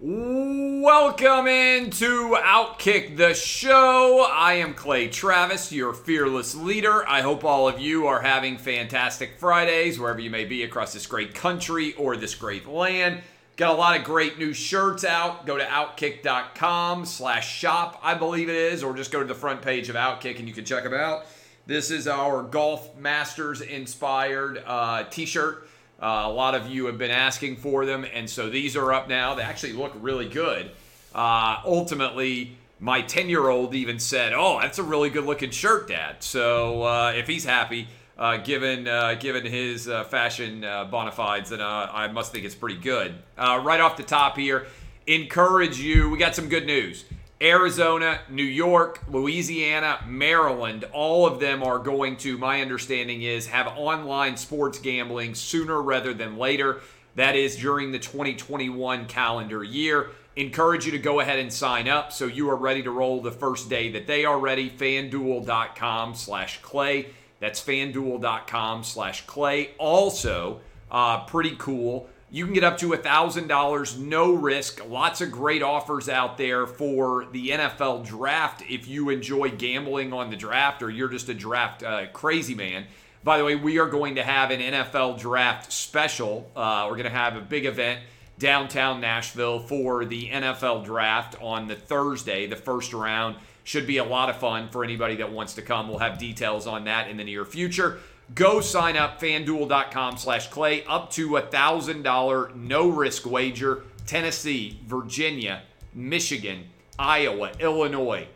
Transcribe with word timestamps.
Welcome 0.00 1.48
into 1.48 2.36
Outkick 2.36 3.16
the 3.16 3.34
Show. 3.34 4.24
I 4.30 4.52
am 4.52 4.74
Clay 4.74 5.08
Travis, 5.08 5.72
your 5.72 5.92
fearless 5.92 6.54
leader. 6.54 7.04
I 7.08 7.20
hope 7.20 7.42
all 7.42 7.66
of 7.66 7.80
you 7.80 8.06
are 8.06 8.20
having 8.20 8.58
fantastic 8.58 9.40
Fridays 9.40 9.98
wherever 9.98 10.20
you 10.20 10.30
may 10.30 10.44
be 10.44 10.62
across 10.62 10.92
this 10.92 11.08
great 11.08 11.34
country 11.34 11.94
or 11.94 12.16
this 12.16 12.36
great 12.36 12.68
land. 12.68 13.22
Got 13.56 13.74
a 13.74 13.76
lot 13.76 13.98
of 13.98 14.04
great 14.04 14.38
new 14.38 14.52
shirts 14.52 15.02
out. 15.04 15.46
Go 15.46 15.58
to 15.58 15.64
outkick.com 15.64 17.04
slash 17.04 17.52
shop, 17.58 17.98
I 18.00 18.14
believe 18.14 18.48
it 18.48 18.54
is, 18.54 18.84
or 18.84 18.94
just 18.94 19.10
go 19.10 19.18
to 19.18 19.26
the 19.26 19.34
front 19.34 19.62
page 19.62 19.88
of 19.88 19.96
Outkick 19.96 20.38
and 20.38 20.46
you 20.46 20.54
can 20.54 20.64
check 20.64 20.84
them 20.84 20.94
out. 20.94 21.26
This 21.66 21.90
is 21.90 22.06
our 22.06 22.44
Golf 22.44 22.96
Masters 22.96 23.62
inspired 23.62 24.62
uh, 24.64 25.06
t 25.10 25.26
shirt. 25.26 25.68
Uh, 26.00 26.22
a 26.26 26.30
lot 26.30 26.54
of 26.54 26.68
you 26.68 26.86
have 26.86 26.96
been 26.96 27.10
asking 27.10 27.56
for 27.56 27.84
them, 27.84 28.06
and 28.14 28.30
so 28.30 28.48
these 28.48 28.76
are 28.76 28.92
up 28.92 29.08
now. 29.08 29.34
They 29.34 29.42
actually 29.42 29.72
look 29.72 29.92
really 30.00 30.28
good. 30.28 30.70
Uh, 31.14 31.56
ultimately, 31.64 32.56
my 32.78 33.02
10 33.02 33.28
year 33.28 33.48
old 33.48 33.74
even 33.74 33.98
said, 33.98 34.32
Oh, 34.32 34.60
that's 34.60 34.78
a 34.78 34.82
really 34.84 35.10
good 35.10 35.24
looking 35.24 35.50
shirt, 35.50 35.88
Dad. 35.88 36.22
So 36.22 36.84
uh, 36.84 37.12
if 37.16 37.26
he's 37.26 37.44
happy, 37.44 37.88
uh, 38.16 38.36
given 38.38 38.86
uh, 38.86 39.14
given 39.14 39.44
his 39.44 39.88
uh, 39.88 40.04
fashion 40.04 40.60
bona 40.60 41.12
fides, 41.12 41.50
then 41.50 41.60
I 41.60 42.08
must 42.08 42.32
think 42.32 42.44
it's 42.44 42.54
pretty 42.54 42.78
good. 42.78 43.14
right 43.36 43.80
off 43.80 43.96
the 43.96 44.02
top 44.04 44.36
here, 44.36 44.66
encourage 45.06 45.80
you. 45.80 46.10
We 46.10 46.18
got 46.18 46.34
some 46.36 46.48
good 46.48 46.66
news. 46.66 47.04
Arizona, 47.40 48.20
New 48.28 48.42
York, 48.42 49.00
Louisiana, 49.08 50.00
Maryland, 50.08 50.84
all 50.92 51.24
of 51.24 51.38
them 51.38 51.62
are 51.62 51.78
going 51.78 52.16
to, 52.16 52.36
my 52.36 52.60
understanding 52.60 53.22
is, 53.22 53.46
have 53.46 53.68
online 53.76 54.36
sports 54.36 54.80
gambling 54.80 55.36
sooner 55.36 55.80
rather 55.80 56.12
than 56.12 56.36
later. 56.36 56.80
That 57.14 57.36
is 57.36 57.56
during 57.56 57.92
the 57.92 58.00
2021 58.00 59.06
calendar 59.06 59.62
year. 59.62 60.10
Encourage 60.34 60.86
you 60.86 60.92
to 60.92 60.98
go 60.98 61.20
ahead 61.20 61.38
and 61.38 61.52
sign 61.52 61.88
up 61.88 62.12
so 62.12 62.26
you 62.26 62.50
are 62.50 62.56
ready 62.56 62.82
to 62.82 62.90
roll 62.90 63.22
the 63.22 63.30
first 63.30 63.70
day 63.70 63.92
that 63.92 64.08
they 64.08 64.24
are 64.24 64.38
ready. 64.38 64.68
FanDuel.com 64.68 66.16
slash 66.16 66.60
Clay. 66.62 67.06
That's 67.38 67.64
FanDuel.com 67.64 68.82
slash 68.82 69.26
Clay. 69.26 69.70
Also, 69.78 70.60
uh, 70.90 71.24
pretty 71.24 71.54
cool 71.56 72.08
you 72.30 72.44
can 72.44 72.52
get 72.52 72.64
up 72.64 72.76
to 72.78 72.90
$1,000, 72.90 73.98
no 73.98 74.32
risk. 74.32 74.86
Lots 74.86 75.20
of 75.20 75.30
great 75.30 75.62
offers 75.62 76.08
out 76.08 76.36
there 76.36 76.66
for 76.66 77.26
the 77.32 77.50
NFL 77.50 78.06
draft 78.06 78.62
if 78.68 78.86
you 78.86 79.08
enjoy 79.08 79.50
gambling 79.50 80.12
on 80.12 80.28
the 80.28 80.36
draft 80.36 80.82
or 80.82 80.90
you're 80.90 81.08
just 81.08 81.28
a 81.30 81.34
draft 81.34 81.82
uh, 81.82 82.06
crazy 82.12 82.54
man. 82.54 82.84
By 83.24 83.38
the 83.38 83.44
way, 83.44 83.56
we 83.56 83.78
are 83.78 83.88
going 83.88 84.16
to 84.16 84.22
have 84.22 84.50
an 84.50 84.60
NFL 84.60 85.18
draft 85.18 85.72
special. 85.72 86.50
Uh, 86.54 86.86
we're 86.88 86.96
going 86.96 87.04
to 87.04 87.10
have 87.10 87.36
a 87.36 87.40
big 87.40 87.64
event 87.64 88.00
downtown 88.38 89.00
Nashville 89.00 89.58
for 89.58 90.04
the 90.04 90.28
NFL 90.28 90.84
draft 90.84 91.34
on 91.40 91.66
the 91.66 91.74
Thursday, 91.74 92.46
the 92.46 92.56
first 92.56 92.92
round. 92.92 93.36
Should 93.64 93.86
be 93.86 93.98
a 93.98 94.04
lot 94.04 94.30
of 94.30 94.36
fun 94.36 94.68
for 94.68 94.84
anybody 94.84 95.16
that 95.16 95.32
wants 95.32 95.54
to 95.54 95.62
come. 95.62 95.88
We'll 95.88 95.98
have 95.98 96.18
details 96.18 96.66
on 96.66 96.84
that 96.84 97.08
in 97.10 97.16
the 97.16 97.24
near 97.24 97.44
future. 97.44 97.98
Go 98.34 98.60
sign 98.60 98.96
up, 98.96 99.20
fanduel.com 99.20 100.18
slash 100.18 100.48
clay, 100.48 100.84
up 100.84 101.10
to 101.12 101.36
a 101.36 101.42
$1,000 101.42 102.54
no 102.54 102.88
risk 102.88 103.24
wager. 103.24 103.84
Tennessee, 104.06 104.78
Virginia, 104.86 105.62
Michigan, 105.94 106.64
Iowa, 106.98 107.52
Illinois, 107.58 108.26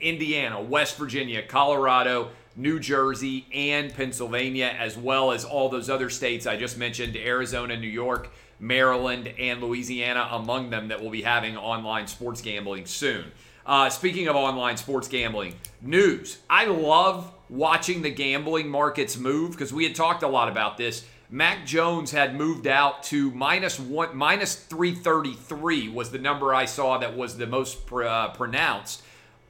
Indiana, 0.00 0.60
West 0.60 0.96
Virginia, 0.96 1.42
Colorado, 1.42 2.30
New 2.56 2.80
Jersey, 2.80 3.46
and 3.52 3.92
Pennsylvania, 3.92 4.74
as 4.78 4.96
well 4.96 5.32
as 5.32 5.44
all 5.44 5.68
those 5.68 5.90
other 5.90 6.08
states 6.10 6.46
I 6.46 6.56
just 6.56 6.78
mentioned 6.78 7.16
Arizona, 7.16 7.76
New 7.76 7.88
York, 7.88 8.30
Maryland, 8.58 9.32
and 9.38 9.60
Louisiana, 9.60 10.28
among 10.32 10.70
them 10.70 10.88
that 10.88 11.02
will 11.02 11.10
be 11.10 11.22
having 11.22 11.56
online 11.56 12.06
sports 12.06 12.40
gambling 12.40 12.86
soon. 12.86 13.24
Uh, 13.66 13.90
speaking 13.90 14.28
of 14.28 14.36
online 14.36 14.76
sports 14.76 15.08
gambling, 15.08 15.54
news. 15.82 16.38
I 16.48 16.66
love 16.66 17.32
watching 17.48 18.02
the 18.02 18.10
gambling 18.10 18.68
markets 18.68 19.16
move 19.16 19.52
because 19.52 19.72
we 19.72 19.84
had 19.84 19.94
talked 19.94 20.22
a 20.22 20.28
lot 20.28 20.48
about 20.48 20.76
this. 20.76 21.04
Mac 21.28 21.66
Jones 21.66 22.12
had 22.12 22.36
moved 22.36 22.66
out 22.66 23.02
to 23.04 23.30
minus 23.32 23.80
one, 23.80 24.16
minus 24.16 24.54
333 24.54 25.88
was 25.88 26.10
the 26.10 26.18
number 26.18 26.54
I 26.54 26.66
saw 26.66 26.98
that 26.98 27.16
was 27.16 27.36
the 27.36 27.46
most 27.46 27.84
pr- 27.86 28.04
uh, 28.04 28.28
pronounced 28.28 29.02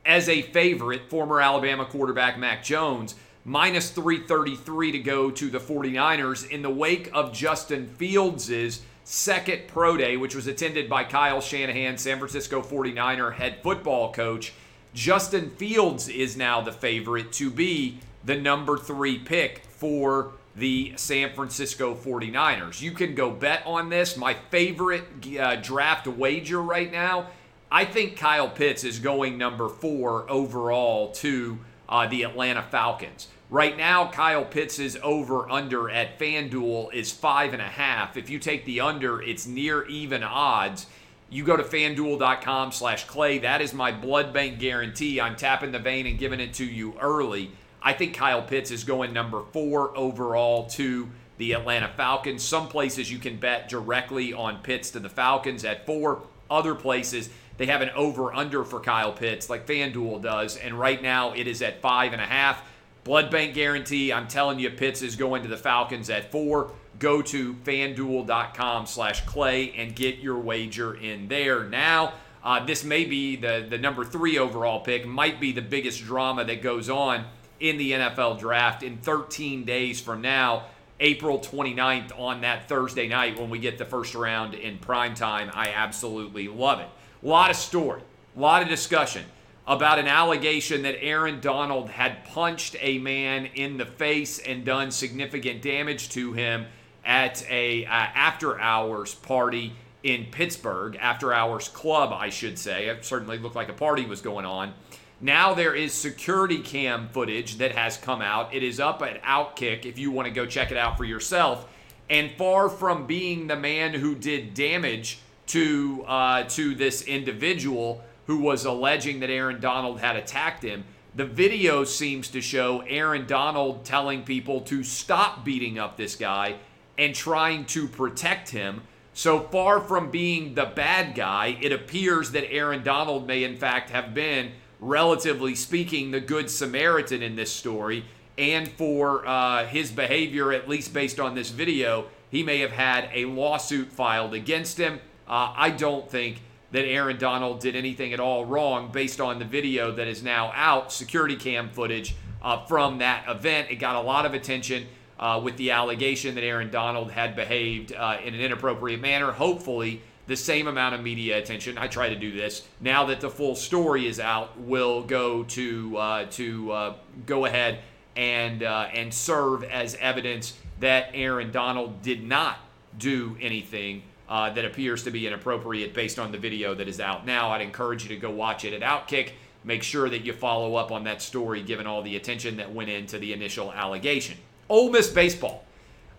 as 0.05 0.29
a 0.29 0.43
favorite. 0.43 1.11
Former 1.11 1.41
Alabama 1.41 1.85
quarterback 1.85 2.39
Mac 2.39 2.65
Jones 2.65 3.15
minus 3.45 3.91
333 3.91 4.93
to 4.93 4.99
go 4.99 5.31
to 5.31 5.51
the 5.51 5.59
49ers 5.59 6.49
in 6.51 6.63
the 6.63 6.71
wake 6.71 7.11
of 7.13 7.33
Justin 7.33 7.87
Fields's 7.87 8.83
second 9.05 9.69
pro 9.69 9.97
day, 9.97 10.17
which 10.17 10.35
was 10.35 10.47
attended 10.47 10.89
by 10.89 11.05
Kyle 11.05 11.41
Shanahan, 11.41 11.97
San 11.97 12.19
Francisco 12.19 12.61
49er 12.61 13.35
head 13.35 13.59
football 13.63 14.13
coach. 14.13 14.53
Justin 14.95 15.51
Fields 15.51 16.09
is 16.09 16.37
now 16.37 16.61
the 16.61 16.73
favorite 16.73 17.33
to 17.33 17.51
be 17.51 17.99
the 18.25 18.37
number 18.37 18.77
three 18.77 19.19
pick 19.19 19.63
for 19.67 20.33
the 20.57 20.95
San 20.97 21.33
Francisco 21.35 21.95
49ers. 21.95 22.81
You 22.81 22.93
can 22.93 23.15
go 23.15 23.31
bet 23.31 23.63
on 23.67 23.91
this. 23.91 24.17
My 24.17 24.35
favorite 24.51 25.05
uh, 25.39 25.57
draft 25.57 26.07
wager 26.07 26.63
right 26.63 26.91
now, 26.91 27.27
I 27.71 27.85
think 27.85 28.17
Kyle 28.17 28.49
Pitts 28.49 28.85
is 28.85 28.99
going 28.99 29.37
number 29.37 29.69
four 29.69 30.29
overall 30.31 31.13
to 31.13 31.59
uh, 31.89 32.07
the 32.07 32.23
Atlanta 32.23 32.63
Falcons. 32.63 33.29
Right 33.49 33.77
now, 33.77 34.11
Kyle 34.11 34.45
Pitts' 34.45 34.97
over 35.03 35.49
under 35.49 35.89
at 35.89 36.19
FanDuel 36.19 36.93
is 36.93 37.13
five 37.13 37.53
and 37.53 37.63
a 37.63 37.67
half. 37.67 38.17
If 38.17 38.29
you 38.29 38.41
take 38.41 38.65
the 38.65 38.81
under, 38.81 39.23
it's 39.23 39.47
near 39.47 39.87
even 39.87 40.25
odds 40.25 40.87
you 41.29 41.45
go 41.45 41.57
to 41.57 41.63
fanduel.com 41.63 42.73
slash 42.73 43.05
clay. 43.05 43.39
That 43.39 43.61
is 43.61 43.75
my 43.75 43.93
blood 43.93 44.33
bank 44.33 44.59
guarantee. 44.59 45.21
I'm 45.21 45.37
tapping 45.37 45.73
the 45.73 45.79
vein 45.79 46.07
and 46.07 46.19
giving 46.19 46.41
it 46.41 46.55
to 46.55 46.65
you 46.65 46.97
early. 47.01 47.51
I 47.83 47.93
think 47.93 48.15
Kyle 48.15 48.43
Pitts 48.43 48.71
is 48.71 48.85
going 48.85 49.13
number 49.13 49.43
four 49.53 49.97
overall 49.97 50.67
to 50.71 51.09
the 51.39 51.53
Atlanta 51.53 51.89
Falcons. 51.89 52.43
Some 52.43 52.69
places 52.69 53.11
you 53.11 53.19
can 53.19 53.37
bet 53.37 53.69
directly 53.69 54.33
on 54.33 54.63
Pitts 54.63 54.91
to 54.93 55.01
the 55.01 55.09
Falcons 55.09 55.65
at 55.65 55.85
four. 55.87 56.23
Other 56.49 56.75
places 56.75 57.29
they 57.59 57.67
have 57.67 57.81
an 57.81 57.91
over 57.91 58.35
under 58.35 58.65
for 58.65 58.81
Kyle 58.81 59.13
Pitts, 59.13 59.49
like 59.49 59.67
FanDuel 59.67 60.23
does. 60.23 60.57
And 60.57 60.79
right 60.79 61.01
now 61.01 61.33
it 61.33 61.47
is 61.47 61.63
at 61.63 61.81
five 61.81 62.13
and 62.13 62.21
a 62.21 62.27
half. 62.27 62.63
Blood 63.07 63.31
bank 63.31 63.55
guarantee. 63.55 64.13
I'm 64.13 64.27
telling 64.27 64.59
you, 64.59 64.69
Pitts 64.69 65.01
is 65.01 65.15
going 65.15 65.45
to 65.45 65.49
the 65.49 65.57
Falcons 65.57 66.11
at 66.11 66.33
four 66.33 66.73
go 66.99 67.23
to 67.23 67.55
fanduel.com 67.55 68.87
slash 68.87 69.25
clay 69.27 69.73
and 69.77 69.95
get 69.95 70.19
your 70.19 70.39
wager 70.39 70.93
in 70.93 71.29
there. 71.29 71.63
Now, 71.63 72.15
uh, 72.43 72.67
this 72.67 72.83
may 72.83 73.05
be 73.05 73.37
the, 73.37 73.65
the 73.71 73.79
number 73.79 74.05
three 74.05 74.39
overall 74.39 74.81
pick, 74.81 75.07
might 75.07 75.39
be 75.39 75.53
the 75.53 75.63
biggest 75.63 76.03
drama 76.03 76.45
that 76.47 76.63
goes 76.63 76.91
on 76.91 77.27
in 77.61 77.79
the 77.79 77.93
NFL 77.93 78.41
draft 78.41 78.83
in 78.83 78.97
13 78.97 79.65
days 79.65 80.01
from 80.01 80.21
now. 80.21 80.65
April 80.99 81.39
29th 81.39 82.19
on 82.19 82.41
that 82.41 82.69
Thursday 82.69 83.07
night 83.07 83.39
when 83.39 83.51
we 83.51 83.61
get 83.61 83.79
the 83.79 83.85
first 83.85 84.17
round 84.17 84.55
in 84.55 84.79
prime 84.79 85.15
time. 85.15 85.49
I 85.55 85.69
absolutely 85.69 86.49
love 86.49 86.81
it. 86.81 86.89
A 87.23 87.29
lot 87.29 87.51
of 87.51 87.57
story, 87.57 88.01
a 88.37 88.41
lot 88.41 88.63
of 88.63 88.69
discussion 88.69 89.27
about 89.67 89.99
an 89.99 90.07
allegation 90.07 90.83
that 90.83 91.03
Aaron 91.03 91.41
Donald 91.41 91.91
had 91.91 92.25
punched 92.27 92.77
a 92.81 92.99
man 92.99 93.47
in 93.47 93.77
the 93.77 93.87
face 93.87 94.39
and 94.39 94.65
done 94.65 94.91
significant 94.91 95.61
damage 95.61 96.09
to 96.11 96.33
him 96.33 96.67
at 97.05 97.45
a 97.51 97.85
uh, 97.87 97.91
after 97.91 98.61
hours 98.61 99.15
party 99.15 99.73
in 100.03 100.27
Pittsburgh, 100.31 100.97
after 101.01 101.33
hours 101.33 101.69
club, 101.69 102.13
I 102.13 102.31
should 102.31 102.59
say. 102.59 102.87
It 102.87 103.05
certainly 103.05 103.39
looked 103.39 103.57
like 103.57 103.69
a 103.69 103.75
party 103.75 104.07
was 104.07 104.21
going 104.21 104.47
on. 104.47 104.73
Now 105.21 105.55
there 105.55 105.75
is 105.75 105.93
security 105.93 106.59
cam 106.59 107.09
footage 107.09 107.57
that 107.57 107.73
has 107.73 107.97
come 107.97 108.21
out. 108.21 108.55
It 108.55 108.63
is 108.63 108.79
up 108.79 109.03
at 109.03 109.23
Outkick 109.23 109.85
if 109.85 109.99
you 109.99 110.11
want 110.11 110.29
to 110.29 110.35
go 110.35 110.47
check 110.47 110.71
it 110.71 110.77
out 110.77 110.97
for 110.97 111.05
yourself. 111.05 111.67
And 112.09 112.31
far 112.33 112.69
from 112.69 113.07
being 113.07 113.49
the 113.49 113.57
man 113.57 113.95
who 113.95 114.15
did 114.15 114.55
damage 114.55 115.19
to 115.49 116.05
uh, 116.07 116.45
to 116.45 116.75
this 116.75 117.03
individual 117.03 118.05
who 118.27 118.39
was 118.39 118.65
alleging 118.65 119.21
that 119.21 119.31
Aaron 119.31 119.61
Donald 119.61 120.01
had 120.01 120.17
attacked 120.17 120.63
him, 120.63 120.85
the 121.15 121.25
video 121.25 121.85
seems 121.85 122.29
to 122.29 122.41
show 122.41 122.83
Aaron 122.87 123.27
Donald 123.27 123.85
telling 123.85 124.23
people 124.23 124.61
to 124.63 124.85
stop 124.85 125.45
beating 125.45 125.79
up 125.79 125.97
this 125.97 126.15
guy 126.17 126.57
and 126.99 127.15
trying 127.15 127.65
to 127.67 127.89
protect 127.89 128.51
him 128.51 128.83
So 129.17 129.41
far 129.41 129.81
from 129.81 130.11
being 130.11 130.53
the 130.57 130.67
bad 130.67 131.15
guy, 131.15 131.57
it 131.63 131.73
appears 131.73 132.33
that 132.33 132.53
Aaron 132.53 132.83
Donald 132.83 133.27
may, 133.27 133.45
in 133.45 133.57
fact, 133.57 133.89
have 133.89 134.13
been, 134.13 134.53
relatively 134.79 135.55
speaking, 135.55 136.11
the 136.11 136.21
good 136.21 136.51
Samaritan 136.51 137.23
in 137.23 137.35
this 137.35 137.51
story. 137.51 138.05
And 138.37 138.69
for 138.69 139.27
uh, 139.27 139.65
his 139.65 139.91
behavior, 139.91 140.53
at 140.53 140.69
least 140.69 140.93
based 140.93 141.19
on 141.19 141.35
this 141.35 141.49
video, 141.49 142.09
he 142.31 142.43
may 142.43 142.59
have 142.59 142.73
had 142.73 143.09
a 143.11 143.25
lawsuit 143.25 143.91
filed 143.91 144.35
against 144.35 144.77
him. 144.77 145.01
Uh, 145.27 145.55
I 145.57 145.71
don't 145.71 146.11
think 146.11 146.43
that 146.77 146.85
Aaron 146.85 147.17
Donald 147.17 147.61
did 147.61 147.75
anything 147.75 148.13
at 148.13 148.21
all 148.21 148.45
wrong 148.45 148.93
based 148.93 149.19
on 149.19 149.39
the 149.39 149.47
video 149.47 149.93
that 149.93 150.07
is 150.07 150.23
now 150.23 150.53
out, 150.55 150.93
security 150.93 151.35
cam 151.35 151.71
footage 151.71 152.15
uh, 152.43 152.67
from 152.67 152.99
that 152.99 153.25
event. 153.27 153.71
It 153.71 153.77
got 153.77 153.97
a 153.97 154.01
lot 154.03 154.27
of 154.27 154.35
attention 154.35 154.87
uh, 155.19 155.41
with 155.43 155.57
the 155.57 155.71
allegation 155.71 156.35
that 156.35 156.45
Aaron 156.45 156.71
Donald 156.71 157.11
had 157.11 157.35
behaved 157.35 157.95
uh, 157.95 158.19
in 158.23 158.35
an 158.35 158.41
inappropriate 158.43 159.01
manner. 159.01 159.33
Hopefully, 159.33 160.03
the 160.27 160.37
same 160.37 160.69
amount 160.69 160.95
of 160.95 161.01
media 161.01 161.39
attention. 161.39 161.79
I 161.79 161.87
try 161.87 162.11
to 162.11 162.15
do 162.15 162.31
this 162.31 162.69
now 162.79 163.07
that 163.07 163.23
the 163.23 163.31
full 163.31 163.55
story 163.55 164.07
is 164.07 164.21
out. 164.21 164.61
Will 164.61 165.03
go 165.03 165.45
to 165.45 165.97
uh, 165.97 166.27
to 166.33 166.73
uh, 166.73 166.95
go 167.25 167.47
ahead 167.47 167.79
and 168.17 168.63
uh, 168.63 168.89
and 168.93 169.15
serve 169.15 169.65
as 169.65 169.95
evidence 169.95 170.53
that 170.81 171.09
Aaron 171.15 171.51
Donald 171.53 172.03
did 172.03 172.23
not 172.23 172.59
do 172.99 173.35
anything 173.41 174.03
uh, 174.29 174.51
that 174.53 174.65
appears 174.65 175.03
to 175.05 175.11
be 175.11 175.27
inappropriate 175.27 175.95
based 175.95 176.19
on 176.19 176.33
the 176.33 176.39
video 176.39 176.75
that 176.75 176.89
is 176.89 177.01
out 177.01 177.27
now. 177.27 177.51
I'd 177.51 177.63
encourage 177.63 178.03
you 178.03 178.09
to 178.11 178.17
go 178.17 178.31
watch 178.31 178.65
it 178.65 178.73
at 178.73 178.83
Outkick. 178.83 179.33
Make 179.65 179.83
sure 179.83 180.09
that 180.09 180.25
you 180.25 180.33
follow 180.33 180.77
up 180.77 180.93
on 180.93 181.05
that 181.05 181.23
story 181.23 181.63
given 181.63 181.87
all 181.87 182.03
the 182.03 182.17
attention 182.17 182.57
that 182.57 182.73
went 182.73 182.91
into 182.91 183.19
the 183.19 183.33
initial 183.33 183.73
allegation. 183.73 184.37
Ole 184.69 184.91
Miss 184.91 185.09
baseball. 185.09 185.65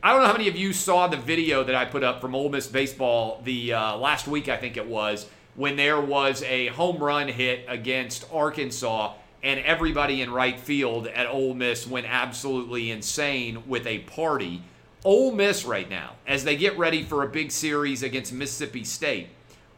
I 0.03 0.11
don't 0.11 0.21
know 0.21 0.27
how 0.27 0.33
many 0.33 0.47
of 0.47 0.55
you 0.55 0.73
saw 0.73 1.07
the 1.07 1.17
video 1.17 1.63
that 1.63 1.75
I 1.75 1.85
put 1.85 2.03
up 2.03 2.21
from 2.21 2.35
Ole 2.35 2.49
Miss 2.49 2.67
baseball 2.67 3.41
the 3.43 3.73
uh, 3.73 3.97
last 3.97 4.27
week, 4.27 4.47
I 4.47 4.57
think 4.57 4.77
it 4.77 4.87
was, 4.87 5.27
when 5.55 5.75
there 5.75 5.99
was 5.99 6.43
a 6.43 6.67
home 6.67 6.97
run 6.97 7.27
hit 7.27 7.65
against 7.67 8.25
Arkansas, 8.31 9.13
and 9.43 9.59
everybody 9.61 10.21
in 10.21 10.31
right 10.31 10.59
field 10.59 11.07
at 11.07 11.27
Ole 11.27 11.53
Miss 11.53 11.87
went 11.87 12.05
absolutely 12.07 12.91
insane 12.91 13.63
with 13.67 13.87
a 13.87 13.99
party. 13.99 14.61
Ole 15.03 15.31
Miss 15.31 15.65
right 15.65 15.89
now, 15.89 16.13
as 16.25 16.43
they 16.43 16.57
get 16.57 16.77
ready 16.77 17.03
for 17.03 17.23
a 17.23 17.27
big 17.27 17.51
series 17.51 18.03
against 18.03 18.33
Mississippi 18.33 18.83
State, 18.83 19.29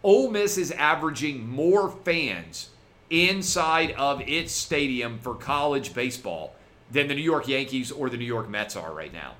Ole 0.04 0.32
Miss 0.32 0.58
is 0.58 0.72
averaging 0.72 1.48
more 1.48 1.92
fans 2.04 2.70
inside 3.10 3.92
of 3.92 4.22
its 4.22 4.52
stadium 4.52 5.20
for 5.20 5.36
college 5.36 5.94
baseball 5.94 6.56
than 6.92 7.08
the 7.08 7.16
New 7.16 7.22
York 7.22 7.48
Yankees 7.48 7.92
or 7.92 8.10
the 8.10 8.18
New 8.18 8.26
York 8.26 8.50
Mets 8.50 8.76
are 8.76 8.94
right 8.94 9.14
now. 9.14 9.34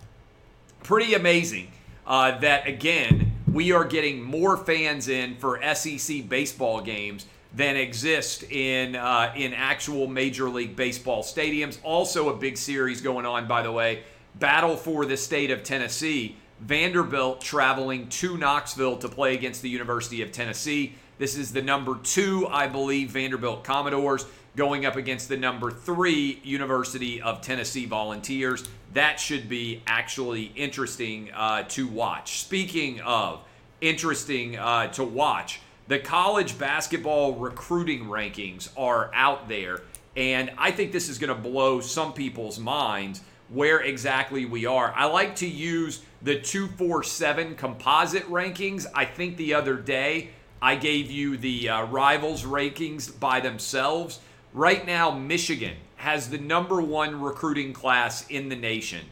Pretty 0.84 1.14
amazing 1.14 1.72
uh, 2.06 2.38
that, 2.40 2.68
again, 2.68 3.34
we 3.52 3.72
are 3.72 3.86
getting 3.86 4.22
more 4.22 4.58
fans 4.58 5.08
in 5.08 5.36
for 5.38 5.60
SEC 5.74 6.28
baseball 6.28 6.82
games 6.82 7.26
than 7.54 7.76
exist 7.76 8.44
in 8.44 8.96
uh, 8.96 9.34
in 9.36 9.54
actual 9.54 10.08
Major 10.08 10.50
League 10.50 10.76
Baseball 10.76 11.24
stadiums. 11.24 11.80
Also, 11.84 12.30
a 12.30 12.36
big 12.36 12.58
series 12.58 13.02
going 13.02 13.26
on, 13.26 13.48
by 13.48 13.62
the 13.62 13.72
way. 13.72 14.04
Battle 14.36 14.78
for 14.78 15.06
the 15.06 15.18
state 15.18 15.52
of 15.52 15.64
Tennessee. 15.64 16.38
Vanderbilt 16.60 17.42
traveling 17.42 18.10
to 18.10 18.38
Knoxville 18.38 18.98
to 18.98 19.10
play 19.10 19.34
against 19.34 19.62
the 19.62 19.70
University 19.70 20.22
of 20.22 20.32
Tennessee. 20.32 20.96
This 21.18 21.38
is 21.38 21.52
the 21.54 21.62
number 21.62 21.98
two, 22.04 22.48
I 22.48 22.68
believe, 22.68 23.12
Vanderbilt 23.12 23.64
Commodores 23.64 24.26
going 24.56 24.86
up 24.86 24.96
against 24.96 25.30
the 25.30 25.38
number 25.38 25.72
three 25.72 26.40
University 26.44 27.22
of 27.22 27.42
Tennessee 27.42 27.86
Volunteers. 27.86 28.68
That 28.94 29.20
should 29.20 29.48
be 29.48 29.82
actually 29.88 30.52
interesting 30.56 31.30
uh, 31.34 31.64
to 31.70 31.88
watch. 31.88 32.40
Speaking 32.42 33.00
of 33.02 33.42
interesting 33.80 34.58
uh, 34.58 34.88
to 34.88 35.04
watch, 35.04 35.62
the 35.88 36.00
college 36.00 36.58
basketball 36.60 37.36
recruiting 37.36 38.06
rankings 38.06 38.70
are 38.78 39.12
out 39.14 39.48
there, 39.48 39.82
and 40.16 40.52
I 40.58 40.72
think 40.72 40.92
this 40.92 41.10
is 41.10 41.18
going 41.18 41.36
to 41.36 41.42
blow 41.42 41.80
some 41.80 42.14
people's 42.14 42.60
minds 42.60 43.22
where 43.50 43.82
exactly 43.82 44.46
we 44.46 44.66
are. 44.66 44.94
I 44.96 45.06
like 45.06 45.36
to 45.38 45.48
use 45.48 46.02
the 46.22 46.40
247 46.40 47.56
composite 47.56 48.30
rankings. 48.30 48.86
I 48.94 49.06
think 49.06 49.38
the 49.38 49.54
other 49.54 49.76
day 49.76 50.30
I 50.62 50.76
gave 50.76 51.10
you 51.10 51.38
the 51.38 51.70
uh, 51.70 51.86
rivals 51.86 52.44
rankings 52.44 53.18
by 53.20 53.40
themselves. 53.40 54.20
Right 54.54 54.86
now, 54.86 55.12
Michigan 55.12 55.76
has 55.98 56.30
the 56.30 56.38
number 56.38 56.82
one 56.82 57.22
recruiting 57.22 57.74
class 57.74 58.28
in 58.28 58.50
the 58.50 58.56
nation. 58.56 59.06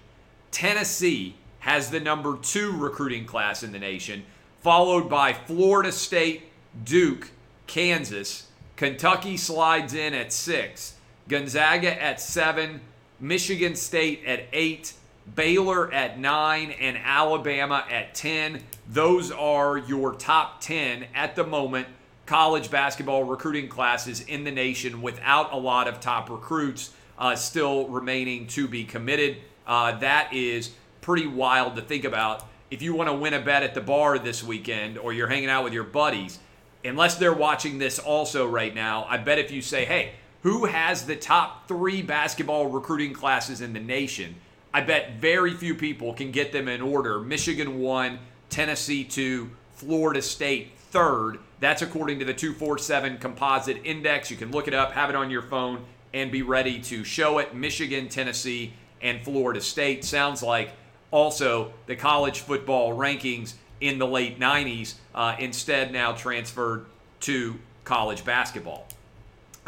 Tennessee 0.52 1.36
has 1.60 1.90
the 1.90 2.00
number 2.00 2.38
two 2.38 2.72
recruiting 2.72 3.26
class 3.26 3.64
in 3.64 3.72
the 3.72 3.80
nation, 3.80 4.24
followed 4.62 5.10
by 5.10 5.34
Florida 5.34 5.92
State, 5.92 6.44
Duke, 6.84 7.30
Kansas. 7.66 8.48
Kentucky 8.76 9.38
slides 9.38 9.94
in 9.94 10.14
at 10.14 10.32
six, 10.32 10.96
Gonzaga 11.28 12.02
at 12.02 12.22
seven, 12.22 12.80
Michigan 13.20 13.76
State 13.76 14.24
at 14.26 14.46
eight, 14.54 14.94
Baylor 15.36 15.92
at 15.92 16.20
nine, 16.20 16.72
and 16.72 16.98
Alabama 16.98 17.86
at 17.90 18.14
10. 18.14 18.62
Those 18.90 19.32
are 19.32 19.78
your 19.78 20.14
top 20.14 20.62
10 20.62 21.08
at 21.16 21.36
the 21.36 21.46
moment 21.46 21.88
college 22.28 22.70
basketball 22.70 23.24
recruiting 23.24 23.70
classes 23.70 24.22
in 24.22 24.44
the 24.44 24.52
nation 24.52 25.02
without 25.02 25.54
a 25.54 25.56
lot 25.56 25.88
of 25.88 26.00
top 26.00 26.30
recruits 26.30 26.92
uh, 27.18 27.36
still 27.36 27.88
remaining 27.88 28.46
to 28.48 28.68
be 28.68 28.84
committed. 28.84 29.38
Uh, 29.66 29.98
that 30.00 30.32
is 30.34 30.72
pretty 31.02 31.26
wild 31.26 31.76
to 31.78 31.82
think 31.82 32.04
about. 32.04 32.46
If 32.70 32.82
you 32.82 32.94
want 32.94 33.10
to 33.10 33.16
win 33.16 33.34
a 33.34 33.40
bet 33.40 33.64
at 33.64 33.74
the 33.74 33.82
bar 33.82 34.20
this 34.20 34.44
weekend 34.44 34.98
or 34.98 35.14
you're 35.14 35.28
hanging 35.28 35.50
out 35.50 35.64
with 35.64 35.74
your 35.74 35.86
buddies, 35.86 36.38
unless 36.84 37.16
they're 37.16 37.34
watching 37.34 37.78
this 37.78 37.98
also 37.98 38.46
right 38.46 38.76
now, 38.76 39.06
I 39.10 39.18
bet 39.18 39.40
if 39.40 39.50
you 39.50 39.62
say, 39.62 39.86
hey, 39.86 40.12
who 40.44 40.66
has 40.66 41.06
the 41.06 41.16
top 41.16 41.68
three 41.68 42.02
basketball 42.02 42.68
recruiting 42.68 43.14
classes 43.14 43.62
in 43.62 43.74
the 43.74 43.80
nation? 43.80 44.36
I 44.74 44.82
bet 44.82 45.14
very 45.20 45.54
few 45.54 45.76
people 45.76 46.14
can 46.14 46.32
get 46.32 46.52
them 46.52 46.68
in 46.68 46.82
order. 46.82 47.20
Michigan 47.20 47.80
one, 47.80 48.20
Tennessee 48.50 49.04
two, 49.04 49.50
Florida 49.74 50.22
State 50.22 50.72
third. 50.92 51.40
That's 51.60 51.82
according 51.82 52.20
to 52.20 52.26
the 52.26 52.34
247 52.34 53.18
composite 53.18 53.82
index. 53.84 54.30
You 54.30 54.38
can 54.38 54.52
look 54.52 54.68
it 54.68 54.74
up, 54.74 54.92
have 54.92 55.10
it 55.10 55.16
on 55.16 55.30
your 55.30 55.42
phone, 55.42 55.84
and 56.14 56.32
be 56.32 56.44
ready 56.44 56.80
to 56.82 57.04
show 57.04 57.40
it. 57.40 57.56
Michigan, 57.56 58.10
Tennessee, 58.10 58.74
and 59.02 59.24
Florida 59.24 59.62
State. 59.62 60.06
Sounds 60.06 60.44
like 60.44 60.72
also 61.12 61.72
the 61.86 61.96
college 61.96 62.42
football 62.42 62.96
rankings 62.96 63.54
in 63.82 64.00
the 64.00 64.08
late 64.08 64.40
90s, 64.40 64.96
uh, 65.14 65.36
instead 65.40 65.92
now 65.92 66.12
transferred 66.12 66.86
to 67.22 67.56
college 67.84 68.26
basketball. 68.26 68.88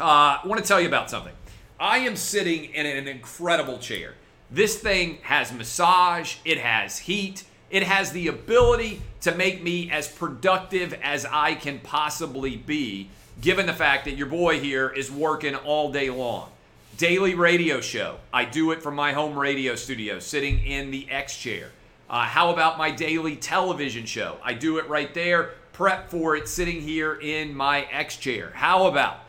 Uh, 0.00 0.40
I 0.42 0.46
want 0.46 0.58
to 0.62 0.66
tell 0.66 0.80
you 0.80 0.88
about 0.88 1.10
something. 1.10 1.34
I 1.78 1.98
am 1.98 2.16
sitting 2.16 2.72
in 2.72 2.86
an 2.86 3.06
incredible 3.06 3.76
chair. 3.76 4.14
This 4.50 4.78
thing 4.78 5.18
has 5.22 5.52
massage, 5.52 6.36
it 6.42 6.56
has 6.56 7.00
heat, 7.00 7.44
it 7.70 7.82
has 7.82 8.10
the 8.12 8.28
ability 8.28 9.02
to 9.20 9.34
make 9.34 9.62
me 9.62 9.90
as 9.90 10.08
productive 10.08 10.94
as 11.02 11.26
I 11.26 11.54
can 11.54 11.80
possibly 11.80 12.56
be, 12.56 13.10
given 13.42 13.66
the 13.66 13.74
fact 13.74 14.06
that 14.06 14.16
your 14.16 14.26
boy 14.26 14.58
here 14.58 14.88
is 14.88 15.10
working 15.10 15.54
all 15.54 15.92
day 15.92 16.08
long. 16.08 16.48
Daily 16.96 17.34
radio 17.34 17.82
show. 17.82 18.16
I 18.32 18.46
do 18.46 18.70
it 18.70 18.82
from 18.82 18.94
my 18.94 19.12
home 19.12 19.38
radio 19.38 19.74
studio, 19.74 20.18
sitting 20.18 20.64
in 20.64 20.90
the 20.90 21.10
X 21.10 21.36
chair. 21.36 21.72
Uh, 22.08 22.24
how 22.24 22.50
about 22.50 22.78
my 22.78 22.90
daily 22.90 23.36
television 23.36 24.06
show? 24.06 24.38
I 24.42 24.54
do 24.54 24.78
it 24.78 24.88
right 24.88 25.12
there, 25.12 25.50
prep 25.72 26.10
for 26.10 26.36
it, 26.36 26.48
sitting 26.48 26.80
here 26.80 27.16
in 27.20 27.54
my 27.54 27.82
X 27.92 28.16
chair. 28.16 28.50
How 28.54 28.86
about 28.86 29.20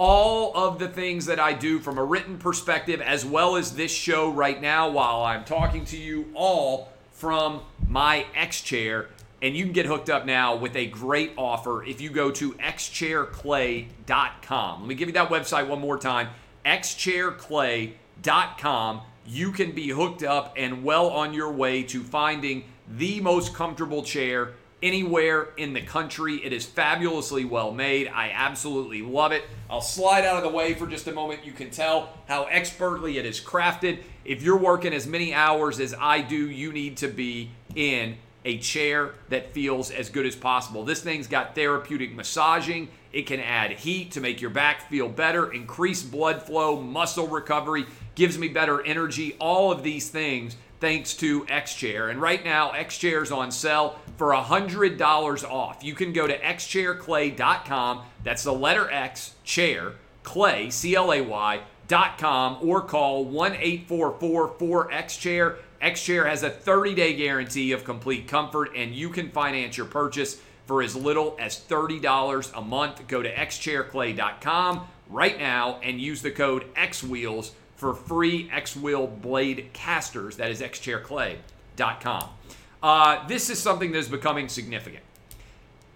all 0.00 0.52
of 0.56 0.78
the 0.78 0.88
things 0.88 1.26
that 1.26 1.38
I 1.38 1.52
do 1.52 1.78
from 1.78 1.98
a 1.98 2.02
written 2.02 2.38
perspective, 2.38 3.02
as 3.02 3.22
well 3.22 3.56
as 3.56 3.76
this 3.76 3.92
show 3.92 4.30
right 4.30 4.58
now 4.58 4.88
while 4.88 5.22
I'm 5.22 5.44
talking 5.44 5.84
to 5.84 5.98
you, 5.98 6.30
all 6.32 6.90
from 7.12 7.60
my 7.86 8.24
X 8.34 8.62
chair. 8.62 9.08
And 9.42 9.54
you 9.54 9.64
can 9.64 9.74
get 9.74 9.84
hooked 9.84 10.08
up 10.08 10.24
now 10.24 10.56
with 10.56 10.74
a 10.74 10.86
great 10.86 11.32
offer 11.36 11.84
if 11.84 12.00
you 12.00 12.08
go 12.08 12.30
to 12.30 12.52
xchairclay.com. 12.52 14.80
Let 14.80 14.88
me 14.88 14.94
give 14.94 15.08
you 15.08 15.12
that 15.12 15.28
website 15.28 15.68
one 15.68 15.80
more 15.80 15.98
time 15.98 16.30
xchairclay.com. 16.64 19.00
You 19.26 19.52
can 19.52 19.72
be 19.72 19.88
hooked 19.88 20.22
up 20.22 20.54
and 20.56 20.82
well 20.82 21.10
on 21.10 21.34
your 21.34 21.52
way 21.52 21.82
to 21.82 22.02
finding 22.02 22.64
the 22.88 23.20
most 23.20 23.52
comfortable 23.52 24.02
chair 24.02 24.54
anywhere 24.82 25.48
in 25.56 25.72
the 25.72 25.82
country. 25.82 26.36
It 26.44 26.52
is 26.52 26.64
fabulously 26.64 27.44
well 27.44 27.72
made. 27.72 28.08
I 28.08 28.30
absolutely 28.30 29.02
love 29.02 29.32
it. 29.32 29.44
I'll 29.68 29.80
slide 29.80 30.24
out 30.24 30.36
of 30.36 30.42
the 30.42 30.56
way 30.56 30.74
for 30.74 30.86
just 30.86 31.06
a 31.06 31.12
moment. 31.12 31.44
You 31.44 31.52
can 31.52 31.70
tell 31.70 32.10
how 32.28 32.44
expertly 32.44 33.18
it 33.18 33.26
is 33.26 33.40
crafted. 33.40 34.00
If 34.24 34.42
you're 34.42 34.58
working 34.58 34.92
as 34.92 35.06
many 35.06 35.34
hours 35.34 35.80
as 35.80 35.94
I 35.98 36.22
do, 36.22 36.50
you 36.50 36.72
need 36.72 36.96
to 36.98 37.08
be 37.08 37.50
in 37.74 38.16
a 38.44 38.58
chair 38.58 39.14
that 39.28 39.52
feels 39.52 39.90
as 39.90 40.08
good 40.08 40.24
as 40.24 40.34
possible. 40.34 40.84
This 40.84 41.02
thing's 41.02 41.26
got 41.26 41.54
therapeutic 41.54 42.14
massaging. 42.14 42.88
It 43.12 43.26
can 43.26 43.40
add 43.40 43.72
heat 43.72 44.12
to 44.12 44.20
make 44.20 44.40
your 44.40 44.50
back 44.50 44.88
feel 44.88 45.08
better, 45.08 45.52
increase 45.52 46.02
blood 46.02 46.42
flow, 46.42 46.80
muscle 46.80 47.26
recovery, 47.26 47.84
gives 48.14 48.38
me 48.38 48.48
better 48.48 48.82
energy. 48.82 49.36
All 49.40 49.72
of 49.72 49.82
these 49.82 50.08
things 50.08 50.56
thanks 50.80 51.14
to 51.14 51.44
XChair. 51.44 52.10
And 52.10 52.20
right 52.20 52.44
now, 52.44 52.72
XChair 52.72 53.22
is 53.22 53.30
on 53.30 53.50
sale 53.52 53.98
for 54.16 54.32
$100 54.32 55.44
off. 55.44 55.84
You 55.84 55.94
can 55.94 56.12
go 56.12 56.26
to 56.26 56.38
xchairclay.com. 56.38 58.02
That's 58.24 58.42
the 58.42 58.52
letter 58.52 58.90
X, 58.90 59.34
chair, 59.44 59.92
clay, 60.22 60.70
C 60.70 60.94
L 60.94 61.12
A 61.12 61.20
Y, 61.20 61.60
dot 61.86 62.18
com, 62.18 62.58
or 62.62 62.82
call 62.82 63.24
1 63.24 63.54
844 63.54 64.54
4XChair. 64.54 65.56
XChair 65.82 66.26
has 66.26 66.42
a 66.42 66.50
30 66.50 66.94
day 66.94 67.14
guarantee 67.14 67.72
of 67.72 67.84
complete 67.84 68.28
comfort, 68.28 68.70
and 68.76 68.94
you 68.94 69.08
can 69.08 69.30
finance 69.30 69.76
your 69.76 69.86
purchase 69.86 70.40
for 70.66 70.82
as 70.82 70.94
little 70.94 71.36
as 71.38 71.58
$30 71.58 72.56
a 72.56 72.60
month. 72.60 73.06
Go 73.08 73.22
to 73.22 73.34
xchairclay.com 73.34 74.86
right 75.08 75.38
now 75.38 75.80
and 75.82 76.00
use 76.00 76.22
the 76.22 76.30
code 76.30 76.72
XWheels 76.74 77.50
for 77.80 77.94
free 77.94 78.50
X 78.52 78.76
Wheel 78.76 79.06
blade 79.06 79.70
casters. 79.72 80.36
That 80.36 80.50
is 80.50 80.60
xchairclay.com. 80.60 82.28
Uh, 82.82 83.26
this 83.26 83.48
is 83.48 83.58
something 83.58 83.90
that 83.92 83.98
is 83.98 84.08
becoming 84.08 84.48
significant. 84.50 85.02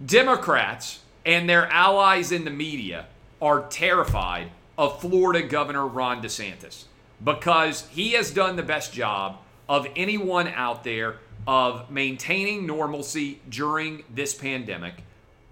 Democrats 0.04 1.00
and 1.26 1.48
their 1.48 1.66
allies 1.66 2.32
in 2.32 2.44
the 2.44 2.50
media 2.50 3.06
are 3.40 3.66
terrified 3.68 4.48
of 4.78 4.98
Florida 5.00 5.46
Governor 5.46 5.86
Ron 5.86 6.22
DeSantis 6.22 6.84
because 7.22 7.86
he 7.90 8.12
has 8.12 8.30
done 8.30 8.56
the 8.56 8.62
best 8.62 8.94
job 8.94 9.36
of 9.68 9.86
anyone 9.94 10.48
out 10.48 10.84
there 10.84 11.18
of 11.46 11.90
maintaining 11.90 12.66
normalcy 12.66 13.40
during 13.50 14.04
this 14.12 14.34
pandemic. 14.34 14.94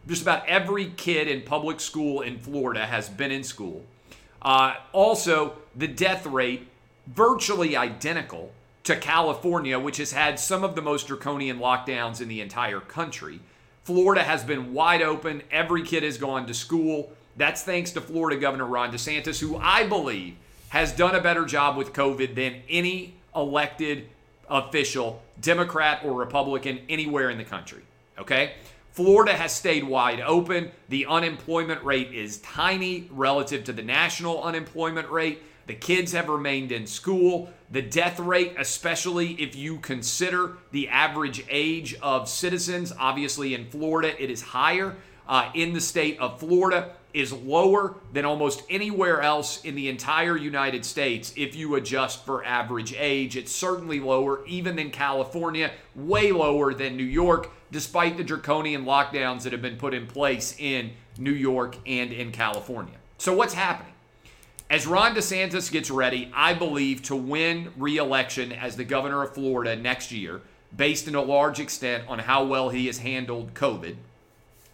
Just 0.06 0.22
about 0.22 0.48
every 0.48 0.86
kid 0.96 1.28
in 1.28 1.42
public 1.42 1.78
school 1.78 2.22
in 2.22 2.38
Florida 2.38 2.86
has 2.86 3.10
been 3.10 3.30
in 3.30 3.44
school. 3.44 3.84
Uh, 4.42 4.74
also, 4.92 5.56
the 5.74 5.86
death 5.86 6.26
rate 6.26 6.68
virtually 7.06 7.76
identical 7.76 8.52
to 8.84 8.96
California, 8.96 9.78
which 9.78 9.98
has 9.98 10.12
had 10.12 10.38
some 10.38 10.64
of 10.64 10.74
the 10.74 10.82
most 10.82 11.06
draconian 11.06 11.58
lockdowns 11.58 12.20
in 12.20 12.28
the 12.28 12.40
entire 12.40 12.80
country. 12.80 13.40
Florida 13.84 14.22
has 14.22 14.44
been 14.44 14.74
wide 14.74 15.02
open. 15.02 15.42
Every 15.50 15.82
kid 15.82 16.02
has 16.02 16.18
gone 16.18 16.46
to 16.46 16.54
school. 16.54 17.12
That's 17.36 17.62
thanks 17.62 17.92
to 17.92 18.00
Florida 18.00 18.40
Governor 18.40 18.66
Ron 18.66 18.92
DeSantis, 18.92 19.40
who 19.40 19.56
I 19.56 19.86
believe 19.86 20.34
has 20.68 20.92
done 20.92 21.14
a 21.14 21.20
better 21.20 21.44
job 21.44 21.76
with 21.76 21.92
COVID 21.92 22.34
than 22.34 22.62
any 22.68 23.14
elected 23.34 24.08
official, 24.48 25.22
Democrat 25.40 26.00
or 26.04 26.12
Republican, 26.12 26.80
anywhere 26.88 27.30
in 27.30 27.38
the 27.38 27.44
country. 27.44 27.82
Okay? 28.18 28.54
Florida 28.92 29.32
has 29.32 29.52
stayed 29.52 29.84
wide 29.84 30.20
open. 30.20 30.70
The 30.90 31.06
unemployment 31.06 31.82
rate 31.82 32.12
is 32.12 32.38
tiny 32.38 33.08
relative 33.10 33.64
to 33.64 33.72
the 33.72 33.82
national 33.82 34.42
unemployment 34.42 35.10
rate. 35.10 35.42
The 35.66 35.74
kids 35.74 36.12
have 36.12 36.28
remained 36.28 36.72
in 36.72 36.86
school. 36.86 37.50
The 37.70 37.80
death 37.80 38.20
rate, 38.20 38.54
especially 38.58 39.32
if 39.40 39.56
you 39.56 39.78
consider 39.78 40.58
the 40.72 40.88
average 40.88 41.42
age 41.48 41.94
of 42.02 42.28
citizens, 42.28 42.92
obviously 42.98 43.54
in 43.54 43.70
Florida, 43.70 44.22
it 44.22 44.30
is 44.30 44.42
higher. 44.42 44.96
Uh, 45.26 45.50
in 45.54 45.72
the 45.72 45.80
state 45.80 46.18
of 46.18 46.38
Florida, 46.40 46.90
is 47.14 47.32
lower 47.32 47.94
than 48.12 48.24
almost 48.24 48.62
anywhere 48.68 49.20
else 49.20 49.62
in 49.64 49.74
the 49.74 49.88
entire 49.88 50.36
United 50.36 50.84
States 50.84 51.32
if 51.36 51.54
you 51.54 51.74
adjust 51.76 52.24
for 52.24 52.44
average 52.44 52.94
age. 52.98 53.36
It's 53.36 53.52
certainly 53.52 54.00
lower 54.00 54.44
even 54.46 54.76
than 54.76 54.90
California, 54.90 55.70
way 55.94 56.32
lower 56.32 56.74
than 56.74 56.96
New 56.96 57.04
York, 57.04 57.50
despite 57.72 58.16
the 58.16 58.22
draconian 58.22 58.84
lockdowns 58.84 59.42
that 59.42 59.52
have 59.52 59.62
been 59.62 59.78
put 59.78 59.94
in 59.94 60.06
place 60.06 60.54
in 60.58 60.92
New 61.18 61.32
York 61.32 61.76
and 61.86 62.12
in 62.12 62.30
California. 62.30 62.94
So, 63.18 63.34
what's 63.34 63.54
happening? 63.54 63.94
As 64.70 64.86
Ron 64.86 65.14
DeSantis 65.14 65.72
gets 65.72 65.90
ready, 65.90 66.30
I 66.34 66.54
believe, 66.54 67.02
to 67.02 67.16
win 67.16 67.72
re 67.76 67.96
election 67.96 68.52
as 68.52 68.76
the 68.76 68.84
governor 68.84 69.22
of 69.22 69.34
Florida 69.34 69.74
next 69.74 70.12
year, 70.12 70.42
based 70.74 71.08
in 71.08 71.14
a 71.14 71.22
large 71.22 71.60
extent 71.60 72.04
on 72.08 72.20
how 72.20 72.44
well 72.44 72.68
he 72.68 72.86
has 72.86 72.98
handled 72.98 73.54
COVID, 73.54 73.96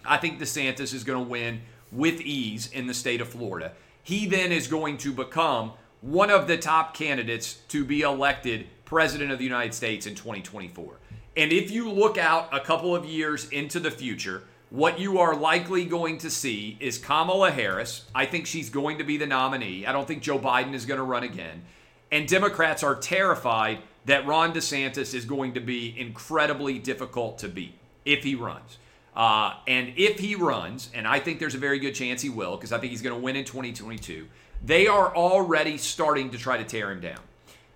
I 0.04 0.18
think 0.18 0.38
DeSantis 0.38 0.92
is 0.92 1.04
going 1.04 1.24
to 1.24 1.30
win 1.30 1.62
with 1.90 2.20
ease 2.20 2.70
in 2.70 2.86
the 2.86 2.94
state 2.94 3.20
of 3.20 3.28
Florida. 3.28 3.72
He 4.02 4.26
then 4.26 4.52
is 4.52 4.68
going 4.68 4.98
to 4.98 5.12
become 5.12 5.72
one 6.00 6.30
of 6.30 6.46
the 6.46 6.56
top 6.56 6.94
candidates 6.94 7.54
to 7.68 7.84
be 7.84 8.02
elected 8.02 8.66
president 8.84 9.30
of 9.30 9.38
the 9.38 9.44
United 9.44 9.74
States 9.74 10.06
in 10.06 10.14
2024. 10.14 10.94
And 11.38 11.52
if 11.52 11.70
you 11.70 11.88
look 11.88 12.18
out 12.18 12.48
a 12.52 12.58
couple 12.58 12.96
of 12.96 13.04
years 13.04 13.48
into 13.50 13.78
the 13.78 13.92
future, 13.92 14.42
what 14.70 14.98
you 14.98 15.20
are 15.20 15.36
likely 15.36 15.84
going 15.84 16.18
to 16.18 16.30
see 16.30 16.76
is 16.80 16.98
Kamala 16.98 17.52
Harris. 17.52 18.06
I 18.12 18.26
think 18.26 18.44
she's 18.44 18.68
going 18.68 18.98
to 18.98 19.04
be 19.04 19.16
the 19.18 19.26
nominee. 19.26 19.86
I 19.86 19.92
don't 19.92 20.06
think 20.06 20.20
Joe 20.20 20.40
Biden 20.40 20.74
is 20.74 20.84
going 20.84 20.98
to 20.98 21.04
run 21.04 21.22
again. 21.22 21.62
And 22.10 22.26
Democrats 22.26 22.82
are 22.82 22.96
terrified 22.96 23.78
that 24.06 24.26
Ron 24.26 24.52
DeSantis 24.52 25.14
is 25.14 25.24
going 25.24 25.54
to 25.54 25.60
be 25.60 25.94
incredibly 25.96 26.80
difficult 26.80 27.38
to 27.38 27.48
beat 27.48 27.78
if 28.04 28.24
he 28.24 28.34
runs. 28.34 28.78
Uh, 29.14 29.54
and 29.68 29.92
if 29.96 30.18
he 30.18 30.34
runs, 30.34 30.90
and 30.92 31.06
I 31.06 31.20
think 31.20 31.38
there's 31.38 31.54
a 31.54 31.58
very 31.58 31.78
good 31.78 31.94
chance 31.94 32.20
he 32.20 32.30
will, 32.30 32.56
because 32.56 32.72
I 32.72 32.78
think 32.78 32.90
he's 32.90 33.02
going 33.02 33.14
to 33.14 33.22
win 33.22 33.36
in 33.36 33.44
2022, 33.44 34.26
they 34.64 34.88
are 34.88 35.14
already 35.14 35.78
starting 35.78 36.30
to 36.30 36.38
try 36.38 36.56
to 36.56 36.64
tear 36.64 36.90
him 36.90 37.00
down. 37.00 37.20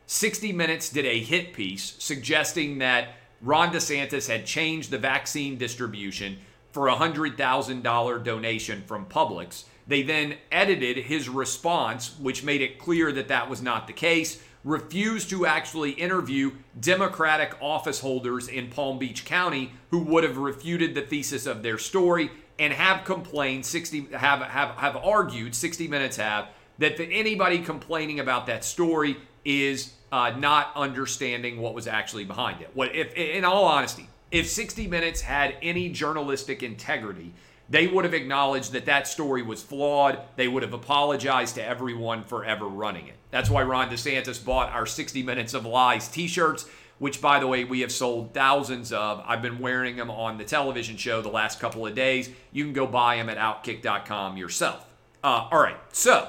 60 0.06 0.52
Minutes 0.52 0.90
did 0.90 1.06
a 1.06 1.20
hit 1.20 1.52
piece 1.52 1.94
suggesting 2.00 2.78
that 2.78 3.14
Ron 3.42 3.72
DeSantis 3.72 4.28
had 4.28 4.46
changed 4.46 4.90
the 4.90 4.98
vaccine 4.98 5.58
distribution 5.58 6.38
for 6.70 6.88
a 6.88 6.94
$100,000 6.94 8.24
donation 8.24 8.82
from 8.86 9.06
Publix. 9.06 9.64
They 9.86 10.02
then 10.02 10.36
edited 10.50 10.96
his 10.96 11.28
response, 11.28 12.16
which 12.18 12.44
made 12.44 12.62
it 12.62 12.78
clear 12.78 13.10
that 13.12 13.28
that 13.28 13.50
was 13.50 13.60
not 13.60 13.86
the 13.86 13.92
case 13.92 14.40
refused 14.64 15.28
to 15.30 15.44
actually 15.44 15.90
interview 15.90 16.52
Democratic 16.78 17.56
office 17.60 18.00
holders 18.00 18.48
in 18.48 18.68
Palm 18.68 18.98
Beach 18.98 19.24
County 19.24 19.72
who 19.90 19.98
would 19.98 20.24
have 20.24 20.36
refuted 20.36 20.94
the 20.94 21.02
thesis 21.02 21.46
of 21.46 21.62
their 21.62 21.78
story 21.78 22.30
and 22.58 22.72
have 22.72 23.04
complained 23.04 23.66
60 23.66 24.08
have 24.12 24.40
have 24.40 24.76
have 24.76 24.96
argued 24.96 25.54
60 25.54 25.88
minutes 25.88 26.16
have 26.16 26.48
that 26.78 27.00
anybody 27.00 27.58
complaining 27.58 28.20
about 28.20 28.46
that 28.46 28.64
story 28.64 29.16
is 29.44 29.94
uh, 30.12 30.30
not 30.38 30.70
understanding 30.76 31.60
what 31.60 31.74
was 31.74 31.86
actually 31.88 32.24
behind 32.24 32.60
it. 32.60 32.70
What 32.74 32.94
if 32.94 33.14
in 33.14 33.44
all 33.44 33.64
honesty, 33.64 34.08
if 34.30 34.48
60 34.48 34.86
minutes 34.86 35.22
had 35.22 35.56
any 35.62 35.88
journalistic 35.88 36.62
integrity, 36.62 37.32
they 37.70 37.86
would 37.86 38.04
have 38.04 38.12
acknowledged 38.12 38.72
that 38.72 38.84
that 38.84 39.08
story 39.08 39.42
was 39.42 39.62
flawed. 39.62 40.18
They 40.36 40.46
would 40.46 40.62
have 40.62 40.74
apologized 40.74 41.54
to 41.54 41.64
everyone 41.64 42.24
for 42.24 42.44
ever 42.44 42.66
running 42.66 43.08
it. 43.08 43.14
That's 43.30 43.48
why 43.48 43.62
Ron 43.62 43.88
DeSantis 43.88 44.44
bought 44.44 44.70
our 44.72 44.84
60 44.84 45.22
Minutes 45.22 45.54
of 45.54 45.64
Lies 45.64 46.08
t 46.08 46.28
shirts, 46.28 46.68
which, 46.98 47.22
by 47.22 47.38
the 47.38 47.46
way, 47.46 47.64
we 47.64 47.80
have 47.80 47.90
sold 47.90 48.34
thousands 48.34 48.92
of. 48.92 49.22
I've 49.26 49.40
been 49.40 49.58
wearing 49.58 49.96
them 49.96 50.10
on 50.10 50.36
the 50.36 50.44
television 50.44 50.98
show 50.98 51.22
the 51.22 51.30
last 51.30 51.60
couple 51.60 51.86
of 51.86 51.94
days. 51.94 52.28
You 52.52 52.64
can 52.64 52.74
go 52.74 52.86
buy 52.86 53.16
them 53.16 53.30
at 53.30 53.38
outkick.com 53.38 54.36
yourself. 54.36 54.86
Uh, 55.24 55.48
all 55.50 55.62
right, 55.62 55.78
so 55.92 56.28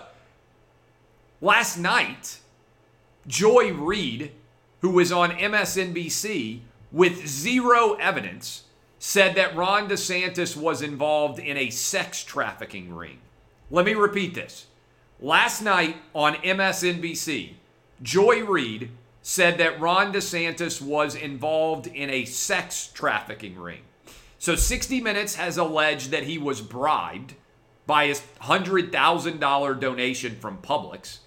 last 1.42 1.78
night, 1.78 2.40
Joy 3.28 3.74
Reid, 3.74 4.32
who 4.82 4.90
was 4.90 5.12
on 5.12 5.32
MSNBC 5.32 6.60
with 6.92 7.28
zero 7.28 7.94
evidence, 7.94 8.64
said 9.00 9.36
that 9.36 9.56
Ron 9.56 9.90
DeSantis 9.90 10.56
was 10.56 10.82
involved 10.82 11.40
in 11.40 11.58
a 11.58 11.70
sex 11.70 12.24
trafficking 12.24 12.94
ring. 12.94 13.20
Let 13.70 13.86
me 13.86 13.94
repeat 13.94 14.34
this. 14.34 14.68
Last 15.20 15.62
night 15.62 15.98
on 16.14 16.36
MSNBC, 16.36 17.54
Joy 18.02 18.44
Reid 18.44 18.92
said 19.22 19.58
that 19.58 19.80
Ron 19.80 20.14
DeSantis 20.14 20.82
was 20.82 21.16
involved 21.16 21.88
in 21.88 22.10
a 22.10 22.26
sex 22.26 22.92
trafficking 22.94 23.58
ring. 23.58 23.82
So 24.38 24.56
60 24.56 25.00
Minutes 25.00 25.36
has 25.36 25.58
alleged 25.58 26.12
that 26.12 26.24
he 26.24 26.38
was 26.38 26.62
bribed 26.62 27.36
by 27.88 28.08
his 28.08 28.22
$100,000 28.42 29.80
donation 29.80 30.36
from 30.36 30.58
Publix. 30.58 31.20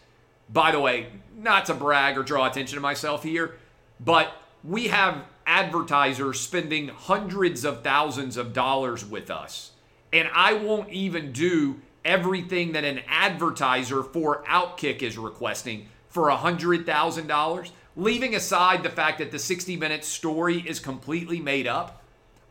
By 0.48 0.70
the 0.70 0.80
way, 0.80 1.08
not 1.36 1.66
to 1.66 1.74
brag 1.74 2.16
or 2.16 2.22
draw 2.22 2.46
attention 2.46 2.76
to 2.76 2.80
myself 2.80 3.22
here, 3.22 3.56
but 4.00 4.32
we 4.64 4.88
have 4.88 5.24
advertisers 5.46 6.40
spending 6.40 6.88
hundreds 6.88 7.64
of 7.64 7.82
thousands 7.82 8.36
of 8.36 8.52
dollars 8.52 9.04
with 9.04 9.30
us. 9.30 9.72
And 10.12 10.28
I 10.34 10.54
won't 10.54 10.90
even 10.90 11.32
do 11.32 11.80
everything 12.04 12.72
that 12.72 12.84
an 12.84 13.00
advertiser 13.08 14.02
for 14.02 14.44
Outkick 14.44 15.02
is 15.02 15.18
requesting 15.18 15.88
for 16.08 16.30
$100,000, 16.30 17.70
leaving 17.96 18.34
aside 18.34 18.82
the 18.82 18.90
fact 18.90 19.18
that 19.18 19.30
the 19.30 19.38
60 19.38 19.76
minute 19.76 20.04
story 20.04 20.64
is 20.66 20.80
completely 20.80 21.40
made 21.40 21.66
up. 21.66 22.02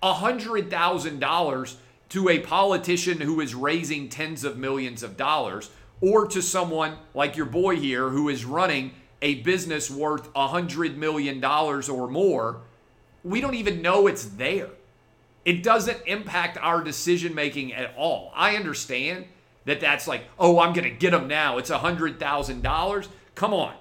$100,000 0.03 1.75
to 2.09 2.29
a 2.29 2.39
politician 2.39 3.21
who 3.21 3.41
is 3.41 3.55
raising 3.55 4.07
tens 4.07 4.43
of 4.43 4.57
millions 4.57 5.01
of 5.01 5.17
dollars, 5.17 5.71
or 6.01 6.27
to 6.27 6.41
someone 6.41 6.97
like 7.13 7.35
your 7.35 7.45
boy 7.45 7.75
here 7.77 8.09
who 8.09 8.29
is 8.29 8.45
running 8.45 8.91
a 9.21 9.35
business 9.35 9.89
worth 9.89 10.27
a 10.35 10.47
$100 10.49 10.95
million 10.97 11.43
or 11.43 12.07
more 12.07 12.61
we 13.25 13.41
don't 13.41 13.55
even 13.55 13.81
know 13.81 14.07
it's 14.07 14.23
there. 14.23 14.69
It 15.43 15.63
doesn't 15.63 16.01
impact 16.05 16.57
our 16.61 16.81
decision 16.81 17.33
making 17.33 17.73
at 17.73 17.93
all. 17.97 18.31
I 18.35 18.55
understand 18.55 19.25
that 19.65 19.79
that's 19.79 20.07
like, 20.07 20.25
oh, 20.39 20.59
I'm 20.59 20.73
going 20.73 20.89
to 20.89 20.95
get 20.95 21.11
them 21.11 21.27
now. 21.27 21.57
It's 21.57 21.71
a 21.71 21.79
$100,000. 21.79 23.07
Come 23.33 23.53
on. 23.53 23.73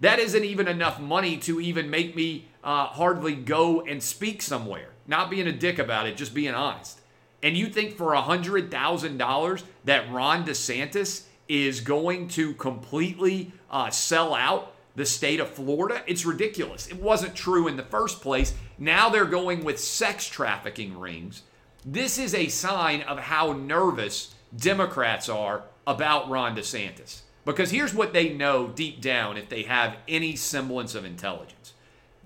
That 0.00 0.18
isn't 0.18 0.44
even 0.44 0.68
enough 0.68 1.00
money 1.00 1.38
to 1.38 1.60
even 1.60 1.88
make 1.88 2.14
me 2.14 2.48
uh, 2.62 2.86
hardly 2.86 3.34
go 3.34 3.80
and 3.80 4.02
speak 4.02 4.42
somewhere. 4.42 4.90
Not 5.06 5.30
being 5.30 5.46
a 5.46 5.52
dick 5.52 5.78
about 5.78 6.06
it, 6.06 6.16
just 6.16 6.34
being 6.34 6.54
honest. 6.54 7.00
And 7.42 7.56
you 7.56 7.68
think 7.68 7.96
for 7.96 8.14
a 8.14 8.22
$100,000 8.22 9.62
that 9.84 10.12
Ron 10.12 10.44
DeSantis 10.44 11.24
is 11.52 11.82
going 11.82 12.26
to 12.26 12.54
completely 12.54 13.52
uh, 13.70 13.90
sell 13.90 14.34
out 14.34 14.72
the 14.96 15.04
state 15.04 15.38
of 15.38 15.50
Florida? 15.50 16.02
It's 16.06 16.24
ridiculous. 16.24 16.86
It 16.86 16.98
wasn't 16.98 17.34
true 17.34 17.68
in 17.68 17.76
the 17.76 17.82
first 17.82 18.22
place. 18.22 18.54
Now 18.78 19.10
they're 19.10 19.26
going 19.26 19.62
with 19.62 19.78
sex 19.78 20.26
trafficking 20.26 20.98
rings. 20.98 21.42
This 21.84 22.18
is 22.18 22.34
a 22.34 22.48
sign 22.48 23.02
of 23.02 23.18
how 23.18 23.52
nervous 23.52 24.34
Democrats 24.56 25.28
are 25.28 25.64
about 25.86 26.30
Ron 26.30 26.56
DeSantis. 26.56 27.20
Because 27.44 27.70
here's 27.70 27.92
what 27.92 28.14
they 28.14 28.30
know 28.30 28.68
deep 28.68 29.02
down 29.02 29.36
if 29.36 29.50
they 29.50 29.64
have 29.64 29.96
any 30.08 30.36
semblance 30.36 30.94
of 30.94 31.04
intelligence 31.04 31.74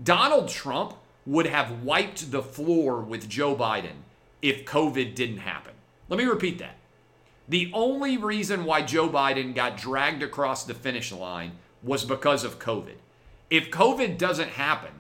Donald 0.00 0.48
Trump 0.48 0.94
would 1.24 1.46
have 1.46 1.82
wiped 1.82 2.30
the 2.30 2.42
floor 2.42 3.00
with 3.00 3.28
Joe 3.28 3.56
Biden 3.56 4.04
if 4.40 4.64
COVID 4.64 5.16
didn't 5.16 5.38
happen. 5.38 5.72
Let 6.08 6.18
me 6.18 6.24
repeat 6.24 6.58
that. 6.60 6.76
The 7.48 7.70
only 7.72 8.16
reason 8.16 8.64
why 8.64 8.82
Joe 8.82 9.08
Biden 9.08 9.54
got 9.54 9.76
dragged 9.76 10.22
across 10.22 10.64
the 10.64 10.74
finish 10.74 11.12
line 11.12 11.52
was 11.82 12.04
because 12.04 12.42
of 12.42 12.58
COVID. 12.58 12.96
If 13.50 13.70
COVID 13.70 14.18
doesn't 14.18 14.50
happen, 14.50 14.90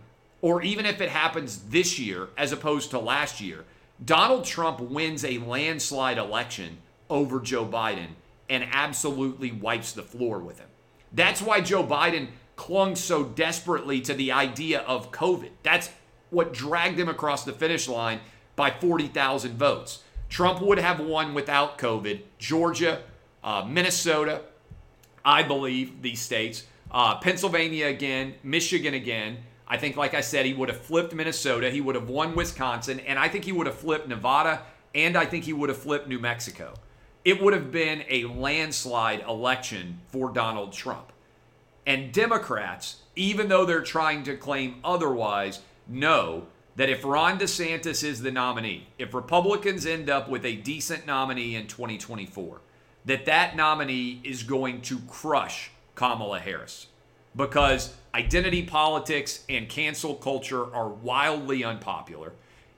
or 0.42 0.62
even 0.62 0.86
if 0.86 1.00
it 1.00 1.08
happens 1.08 1.58
this 1.70 1.98
year 1.98 2.28
as 2.38 2.52
opposed 2.52 2.90
to 2.90 2.98
last 2.98 3.40
year, 3.40 3.64
Donald 4.04 4.44
Trump 4.44 4.78
wins 4.78 5.24
a 5.24 5.38
landslide 5.38 6.18
election 6.18 6.78
over 7.10 7.40
Joe 7.40 7.64
Biden 7.64 8.10
and 8.48 8.64
absolutely 8.70 9.50
wipes 9.50 9.92
the 9.92 10.02
floor 10.02 10.38
with 10.38 10.60
him. 10.60 10.68
That's 11.12 11.42
why 11.42 11.60
Joe 11.60 11.82
Biden 11.82 12.28
clung 12.54 12.94
so 12.94 13.24
desperately 13.24 14.00
to 14.02 14.14
the 14.14 14.32
idea 14.32 14.80
of 14.80 15.10
COVID. 15.10 15.50
That's 15.62 15.90
what 16.30 16.52
dragged 16.52 16.98
him 16.98 17.08
across 17.08 17.44
the 17.44 17.52
finish 17.52 17.88
line 17.88 18.20
by 18.54 18.70
40,000 18.70 19.58
votes. 19.58 20.02
Trump 20.36 20.60
would 20.60 20.76
have 20.76 21.00
won 21.00 21.32
without 21.32 21.78
COVID. 21.78 22.20
Georgia, 22.38 23.00
uh, 23.42 23.64
Minnesota, 23.66 24.42
I 25.24 25.42
believe 25.42 26.02
these 26.02 26.20
states, 26.20 26.66
uh, 26.90 27.16
Pennsylvania 27.20 27.86
again, 27.86 28.34
Michigan 28.42 28.92
again. 28.92 29.38
I 29.66 29.78
think, 29.78 29.96
like 29.96 30.12
I 30.12 30.20
said, 30.20 30.44
he 30.44 30.52
would 30.52 30.68
have 30.68 30.78
flipped 30.78 31.14
Minnesota. 31.14 31.70
He 31.70 31.80
would 31.80 31.94
have 31.94 32.10
won 32.10 32.34
Wisconsin. 32.34 33.00
And 33.00 33.18
I 33.18 33.28
think 33.28 33.46
he 33.46 33.52
would 33.52 33.66
have 33.66 33.78
flipped 33.78 34.08
Nevada. 34.08 34.60
And 34.94 35.16
I 35.16 35.24
think 35.24 35.44
he 35.44 35.54
would 35.54 35.70
have 35.70 35.78
flipped 35.78 36.06
New 36.06 36.18
Mexico. 36.18 36.74
It 37.24 37.40
would 37.40 37.54
have 37.54 37.72
been 37.72 38.04
a 38.10 38.24
landslide 38.26 39.20
election 39.20 40.00
for 40.08 40.30
Donald 40.30 40.74
Trump. 40.74 41.12
And 41.86 42.12
Democrats, 42.12 42.96
even 43.14 43.48
though 43.48 43.64
they're 43.64 43.80
trying 43.80 44.22
to 44.24 44.36
claim 44.36 44.80
otherwise, 44.84 45.62
know 45.88 46.48
that 46.76 46.90
if 46.90 47.04
Ron 47.04 47.38
DeSantis 47.38 48.04
is 48.04 48.20
the 48.20 48.30
nominee, 48.30 48.88
if 48.98 49.14
Republicans 49.14 49.86
end 49.86 50.10
up 50.10 50.28
with 50.28 50.44
a 50.44 50.56
decent 50.56 51.06
nominee 51.06 51.56
in 51.56 51.66
2024, 51.66 52.60
that 53.06 53.24
that 53.24 53.56
nominee 53.56 54.20
is 54.22 54.42
going 54.42 54.82
to 54.82 54.98
crush 55.08 55.70
Kamala 55.94 56.38
Harris 56.38 56.88
because 57.34 57.94
identity 58.14 58.62
politics 58.62 59.44
and 59.48 59.68
cancel 59.68 60.14
culture 60.14 60.72
are 60.74 60.88
wildly 60.88 61.64
unpopular. 61.64 62.32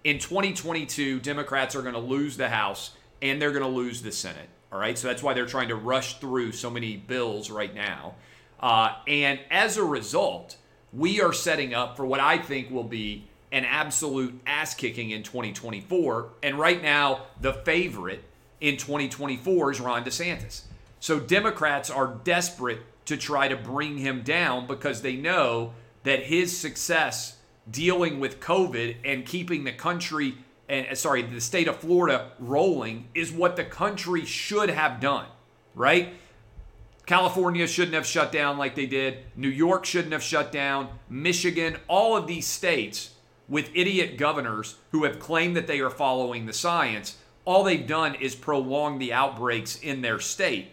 In 0.05 0.19
2022, 0.19 1.21
Democrats 1.21 1.75
are 1.75 1.83
going 1.83 1.95
to 1.95 2.00
lose 2.00 2.37
the 2.37 2.49
House 2.49 2.93
and 3.21 3.43
they're 3.43 3.50
going 3.52 3.62
to 3.62 3.69
lose 3.69 4.02
the 4.02 4.12
Senate. 4.12 4.49
All 4.71 4.78
right, 4.78 4.99
so 4.99 5.09
that's 5.09 5.23
why 5.23 5.35
they're 5.35 5.47
trying 5.47 5.69
to 5.69 5.76
rush 5.76 6.19
through 6.19 6.52
so 6.52 6.71
many 6.71 6.97
bills 6.97 7.50
right 7.50 7.75
now. 7.75 8.14
Uh, 8.61 8.97
and 9.07 9.40
as 9.50 9.76
a 9.76 9.85
result, 9.85 10.57
we 10.93 11.21
are 11.21 11.33
setting 11.33 11.75
up 11.75 11.97
for 11.97 12.05
what 12.05 12.21
I 12.21 12.38
think 12.38 12.71
will 12.71 12.85
be 12.85 13.25
an 13.52 13.64
absolute 13.64 14.38
ass 14.47 14.75
kicking 14.75 15.11
in 15.11 15.23
2024. 15.23 16.28
And 16.43 16.59
right 16.59 16.83
now, 16.83 17.26
the 17.40 17.52
favorite 17.52 18.23
in 18.61 18.76
2024 18.76 19.73
is 19.73 19.81
Ron 19.81 20.05
DeSantis. 20.05 20.62
So 21.00 21.21
Democrats 21.21 21.90
are 21.90 22.19
desperate 22.25 22.81
to 23.07 23.17
try 23.17 23.49
to 23.49 23.57
bring 23.57 23.99
him 23.99 24.23
down 24.23 24.67
because 24.67 25.02
they 25.02 25.16
know 25.16 25.73
that 26.03 26.25
his 26.25 26.57
success 26.57 27.38
dealing 27.70 28.20
with 28.20 28.40
COVID 28.40 28.96
and 29.05 29.25
keeping 29.25 29.64
the 29.64 29.73
country 29.73 30.35
and 30.68 30.87
uh, 30.88 30.94
sorry, 30.94 31.23
the 31.23 31.40
state 31.40 31.66
of 31.66 31.77
Florida 31.77 32.31
rolling 32.38 33.09
is 33.14 33.33
what 33.33 33.57
the 33.57 33.64
country 33.64 34.25
should 34.25 34.68
have 34.68 35.01
done, 35.01 35.27
right? 35.75 36.11
California 37.07 37.66
shouldn't 37.66 37.94
have 37.94 38.07
shut 38.07 38.31
down 38.31 38.59
like 38.59 38.75
they 38.75 38.85
did. 38.85 39.18
New 39.35 39.49
York 39.49 39.87
shouldn't 39.87 40.12
have 40.12 40.23
shut 40.23 40.53
down. 40.53 40.88
Michigan, 41.09 41.79
all 41.88 42.16
of 42.16 42.27
these 42.27 42.46
states 42.46 43.14
with 43.49 43.71
idiot 43.75 44.19
governors 44.19 44.77
who 44.91 45.05
have 45.05 45.19
claimed 45.19 45.57
that 45.57 45.67
they 45.67 45.81
are 45.81 45.91
following 45.91 46.47
the 46.47 46.53
science, 46.53 47.17
all 47.45 47.65
they've 47.65 47.87
done 47.87 48.15
is 48.15 48.35
prolong 48.35 48.99
the 48.99 49.13
outbreaks 49.13 49.79
in 49.81 50.03
their 50.03 50.21
state. 50.21 50.69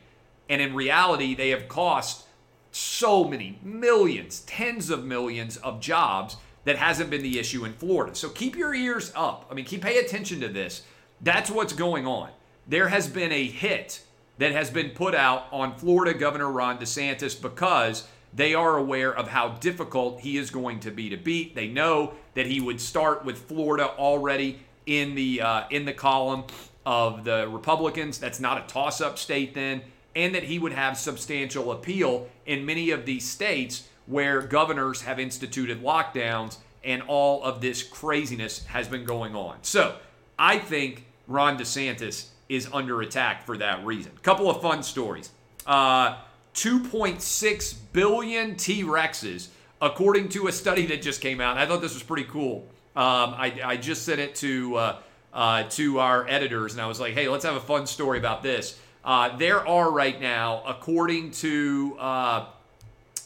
And 0.49 0.61
in 0.61 0.75
reality, 0.75 1.33
they 1.33 1.49
have 1.49 1.67
cost 1.67 2.25
so 2.71 3.23
many 3.23 3.57
millions, 3.63 4.41
tens 4.41 4.89
of 4.89 5.05
millions 5.05 5.55
of 5.57 5.79
jobs 5.79 6.35
that 6.65 6.75
hasn't 6.75 7.09
been 7.09 7.23
the 7.23 7.39
issue 7.39 7.63
in 7.63 7.73
Florida. 7.73 8.13
So 8.15 8.27
keep 8.27 8.57
your 8.57 8.73
ears 8.73 9.13
up. 9.15 9.47
I 9.49 9.53
mean, 9.53 9.65
keep 9.65 9.81
pay 9.81 9.99
attention 9.99 10.41
to 10.41 10.49
this. 10.49 10.83
That's 11.21 11.49
what's 11.49 11.73
going 11.73 12.05
on. 12.05 12.31
There 12.67 12.89
has 12.89 13.07
been 13.07 13.31
a 13.31 13.45
hit 13.45 14.01
that 14.37 14.51
has 14.51 14.69
been 14.69 14.89
put 14.89 15.15
out 15.15 15.45
on 15.51 15.77
Florida 15.77 16.13
Governor 16.13 16.51
Ron 16.51 16.77
DeSantis 16.77 17.41
because 17.41 18.07
they 18.35 18.53
are 18.53 18.77
aware 18.77 19.15
of 19.15 19.29
how 19.29 19.49
difficult 19.49 20.19
he 20.19 20.37
is 20.37 20.51
going 20.51 20.81
to 20.81 20.91
be 20.91 21.09
to 21.09 21.17
beat. 21.17 21.55
They 21.55 21.67
know 21.67 22.13
that 22.33 22.45
he 22.45 22.59
would 22.59 22.81
start 22.81 23.23
with 23.23 23.37
Florida 23.37 23.87
already 23.97 24.59
in 24.85 25.15
the 25.15 25.41
uh, 25.41 25.63
in 25.71 25.85
the 25.85 25.93
column 25.93 26.43
of 26.85 27.23
the 27.23 27.47
Republicans. 27.49 28.17
That's 28.17 28.39
not 28.39 28.57
a 28.57 28.67
toss-up 28.67 29.17
state 29.17 29.53
then, 29.53 29.81
and 30.15 30.35
that 30.35 30.43
he 30.43 30.59
would 30.59 30.73
have 30.73 30.97
substantial 30.97 31.71
appeal 31.71 32.27
in 32.45 32.65
many 32.65 32.91
of 32.91 33.05
these 33.05 33.27
states 33.27 33.87
where 34.05 34.41
governors 34.41 35.01
have 35.01 35.19
instituted 35.19 35.81
lockdowns 35.81 36.57
and 36.83 37.01
all 37.07 37.43
of 37.43 37.61
this 37.61 37.81
craziness 37.81 38.65
has 38.65 38.87
been 38.87 39.03
going 39.03 39.35
on. 39.35 39.57
So 39.63 39.95
I 40.37 40.59
think 40.59 41.05
Ron 41.27 41.57
DeSantis 41.57 42.27
is 42.47 42.69
under 42.71 43.01
attack 43.01 43.45
for 43.45 43.57
that 43.57 43.83
reason. 43.83 44.11
Couple 44.21 44.49
of 44.49 44.61
fun 44.61 44.83
stories. 44.83 45.31
Uh, 45.65 46.17
2.6 46.55 47.75
billion 47.91 48.55
T 48.55 48.83
Rexes, 48.83 49.49
according 49.81 50.29
to 50.29 50.47
a 50.47 50.51
study 50.51 50.85
that 50.87 51.01
just 51.01 51.21
came 51.21 51.41
out. 51.41 51.57
I 51.57 51.65
thought 51.65 51.81
this 51.81 51.93
was 51.93 52.03
pretty 52.03 52.23
cool. 52.23 52.65
Um, 52.95 53.35
I, 53.35 53.59
I, 53.63 53.77
just 53.77 54.03
sent 54.03 54.21
it 54.21 54.35
to 54.35 54.75
uh, 54.75 54.97
uh, 55.33 55.63
to 55.71 55.99
our 55.99 56.25
editors, 56.29 56.71
and 56.71 56.81
I 56.81 56.87
was 56.87 56.97
like, 56.97 57.13
"Hey, 57.13 57.27
let's 57.27 57.43
have 57.43 57.57
a 57.57 57.61
fun 57.61 57.85
story 57.87 58.17
about 58.17 58.41
this." 58.41 58.79
Uh, 59.03 59.35
there 59.37 59.67
are 59.67 59.91
right 59.91 60.19
now, 60.19 60.63
according 60.65 61.31
to 61.31 61.97
uh, 61.99 62.45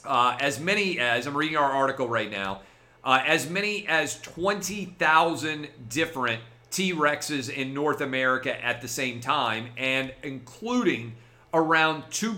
uh, 0.03 0.37
as 0.39 0.59
many 0.59 0.99
as 0.99 1.27
I'm 1.27 1.37
reading 1.37 1.55
our 1.55 1.71
article 1.71 2.09
right 2.09 2.31
now, 2.31 2.61
uh, 3.03 3.21
as 3.25 3.47
many 3.49 3.87
as 3.87 4.19
20,000 4.21 5.69
different 5.87 6.41
T 6.71 6.93
Rexes 6.93 7.49
in 7.49 7.75
North 7.75 8.01
America 8.01 8.63
at 8.65 8.81
the 8.81 8.87
same 8.87 9.21
time, 9.21 9.69
and 9.77 10.11
including 10.23 11.15
around 11.53 12.03
2. 12.11 12.33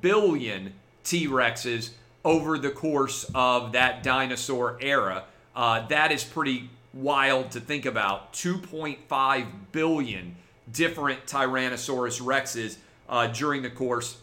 billion 0.00 0.72
T 1.04 1.26
Rexes 1.26 1.90
over 2.24 2.58
the 2.58 2.70
course 2.70 3.30
of 3.34 3.72
that 3.72 4.02
dinosaur 4.02 4.78
era. 4.80 5.24
Uh, 5.54 5.86
that 5.88 6.12
is 6.12 6.24
pretty 6.24 6.70
wild 6.92 7.50
to 7.52 7.60
think 7.60 7.86
about. 7.86 8.32
2.5 8.32 9.46
billion 9.72 10.36
different 10.72 11.26
Tyrannosaurus 11.26 12.20
Rexes 12.20 12.76
uh, 13.08 13.28
during 13.28 13.62
the 13.62 13.70
course 13.70 14.18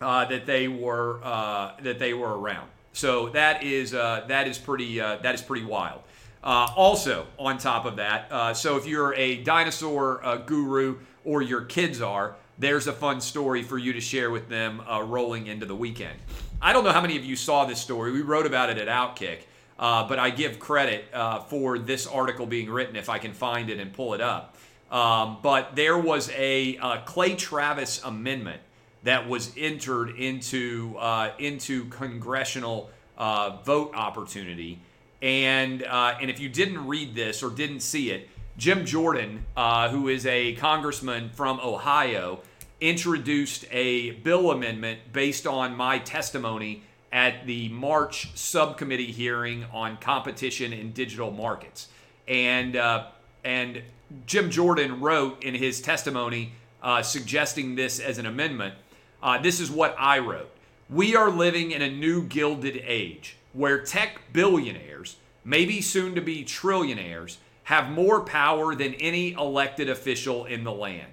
uh, 0.00 0.24
that 0.26 0.46
they 0.46 0.68
were 0.68 1.20
uh, 1.22 1.72
that 1.82 1.98
they 1.98 2.14
were 2.14 2.38
around. 2.38 2.68
So 2.92 3.30
that 3.30 3.62
is 3.62 3.94
uh, 3.94 4.24
that 4.28 4.46
is 4.46 4.58
pretty 4.58 5.00
uh, 5.00 5.16
that 5.22 5.34
is 5.34 5.42
pretty 5.42 5.64
wild. 5.64 6.02
also, 6.42 7.26
on 7.38 7.58
top 7.58 7.84
of 7.84 7.96
that, 7.96 8.56
so 8.56 8.76
if 8.76 8.86
you're 8.86 9.14
a 9.14 9.42
dinosaur 9.42 10.42
guru 10.46 10.98
or 11.24 11.42
your 11.42 11.62
kids 11.62 12.00
are, 12.00 12.34
there's 12.58 12.86
a 12.86 12.92
fun 12.92 13.20
story 13.20 13.62
for 13.62 13.78
you 13.78 13.92
to 13.92 14.00
share 14.00 14.30
with 14.30 14.48
them 14.48 14.80
uh, 14.88 15.02
rolling 15.02 15.46
into 15.46 15.66
the 15.66 15.74
weekend. 15.74 16.18
I 16.60 16.72
don't 16.72 16.84
know 16.84 16.92
how 16.92 17.00
many 17.00 17.16
of 17.16 17.24
you 17.24 17.34
saw 17.34 17.64
this 17.64 17.80
story. 17.80 18.12
We 18.12 18.22
wrote 18.22 18.46
about 18.46 18.70
it 18.70 18.78
at 18.78 18.88
Outkick, 18.88 19.40
uh, 19.78 20.06
but 20.06 20.18
I 20.18 20.30
give 20.30 20.60
credit 20.60 21.06
uh, 21.12 21.40
for 21.40 21.78
this 21.78 22.06
article 22.06 22.46
being 22.46 22.70
written 22.70 22.94
if 22.94 23.08
I 23.08 23.18
can 23.18 23.32
find 23.32 23.68
it 23.68 23.80
and 23.80 23.92
pull 23.92 24.14
it 24.14 24.20
up. 24.20 24.56
Um, 24.90 25.38
but 25.42 25.74
there 25.74 25.98
was 25.98 26.30
a 26.36 26.76
uh, 26.76 26.98
Clay 26.98 27.34
Travis 27.34 28.02
amendment 28.04 28.60
that 29.02 29.28
was 29.28 29.52
entered 29.56 30.10
into 30.10 30.94
uh, 30.98 31.32
into 31.38 31.86
congressional 31.86 32.90
uh, 33.16 33.56
vote 33.64 33.92
opportunity, 33.94 34.78
and 35.20 35.82
and 35.82 36.30
if 36.30 36.38
you 36.38 36.48
didn't 36.48 36.86
read 36.86 37.14
this 37.14 37.42
or 37.42 37.50
didn't 37.50 37.80
see 37.80 38.10
it, 38.10 38.28
Jim 38.56 38.84
Jordan, 38.84 39.44
who 39.56 40.08
is 40.08 40.26
a 40.26 40.54
congressman 40.54 41.30
from 41.30 41.58
Ohio 41.60 42.40
introduced 42.80 43.64
a 43.70 44.10
bill 44.10 44.50
amendment 44.50 45.00
based 45.12 45.46
on 45.46 45.76
my 45.76 45.98
testimony 45.98 46.82
at 47.12 47.46
the 47.46 47.68
March 47.68 48.36
subcommittee 48.36 49.12
hearing 49.12 49.64
on 49.72 49.96
competition 49.98 50.72
in 50.72 50.90
digital 50.92 51.30
markets. 51.30 51.88
And, 52.26 52.74
uh, 52.74 53.06
and 53.44 53.82
Jim 54.26 54.50
Jordan 54.50 55.00
wrote 55.00 55.44
in 55.44 55.54
his 55.54 55.80
testimony 55.80 56.52
uh, 56.82 57.02
suggesting 57.02 57.76
this 57.76 58.00
as 58.00 58.18
an 58.18 58.26
amendment. 58.26 58.74
Uh, 59.22 59.38
this 59.40 59.60
is 59.60 59.70
what 59.70 59.94
I 59.98 60.18
wrote. 60.18 60.50
We 60.90 61.14
are 61.14 61.30
living 61.30 61.70
in 61.70 61.82
a 61.82 61.90
new 61.90 62.22
gilded 62.22 62.82
age 62.84 63.36
where 63.52 63.84
tech 63.84 64.32
billionaires, 64.32 65.16
maybe 65.44 65.80
soon 65.80 66.14
to 66.16 66.20
be 66.20 66.44
trillionaires, 66.44 67.36
have 67.72 67.90
more 67.90 68.20
power 68.20 68.74
than 68.74 68.92
any 68.96 69.32
elected 69.32 69.88
official 69.88 70.44
in 70.44 70.62
the 70.62 70.70
land. 70.70 71.10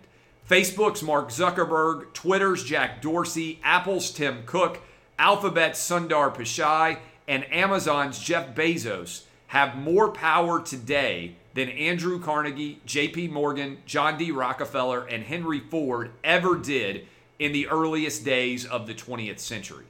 Facebook's 0.49 1.01
Mark 1.01 1.29
Zuckerberg, 1.29 2.11
Twitter's 2.11 2.65
Jack 2.65 3.01
Dorsey, 3.01 3.61
Apple's 3.63 4.11
Tim 4.11 4.43
Cook, 4.45 4.81
Alphabet's 5.17 5.79
Sundar 5.79 6.35
Pichai, 6.35 6.97
and 7.29 7.49
Amazon's 7.49 8.19
Jeff 8.19 8.53
Bezos 8.53 9.21
have 9.47 9.77
more 9.77 10.11
power 10.11 10.61
today 10.61 11.37
than 11.53 11.69
Andrew 11.69 12.19
Carnegie, 12.19 12.81
JP 12.85 13.31
Morgan, 13.31 13.77
John 13.85 14.17
D. 14.17 14.29
Rockefeller, 14.29 15.05
and 15.05 15.23
Henry 15.23 15.61
Ford 15.61 16.11
ever 16.25 16.57
did 16.57 17.07
in 17.39 17.53
the 17.53 17.69
earliest 17.69 18.25
days 18.25 18.65
of 18.65 18.85
the 18.85 18.93
20th 18.93 19.39
century. 19.39 19.85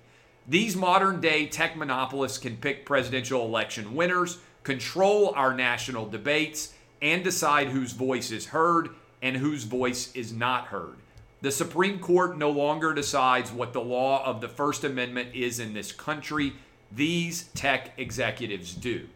These 0.47 0.75
modern 0.75 1.19
day 1.19 1.47
tech 1.47 1.75
monopolists 1.75 2.37
can 2.37 2.57
pick 2.57 2.85
presidential 2.85 3.43
election 3.43 3.95
winners, 3.95 4.37
control 4.69 5.33
our 5.35 5.51
national 5.51 6.07
debates, 6.07 6.75
and 7.01 7.23
decide 7.23 7.69
whose 7.69 7.91
voice 7.91 8.29
is 8.29 8.45
heard 8.45 8.89
and 9.19 9.35
whose 9.35 9.63
voice 9.63 10.13
is 10.13 10.31
not 10.31 10.65
heard. 10.65 10.97
The 11.41 11.51
Supreme 11.51 11.97
Court 11.97 12.37
no 12.37 12.51
longer 12.51 12.93
decides 12.93 13.51
what 13.51 13.73
the 13.73 13.81
law 13.81 14.23
of 14.23 14.41
the 14.41 14.47
First 14.47 14.83
Amendment 14.83 15.29
is 15.33 15.59
in 15.59 15.73
this 15.73 15.91
country. 15.91 16.53
These 16.91 17.45
tech 17.55 17.93
executives 17.97 18.75
do. 18.75 19.07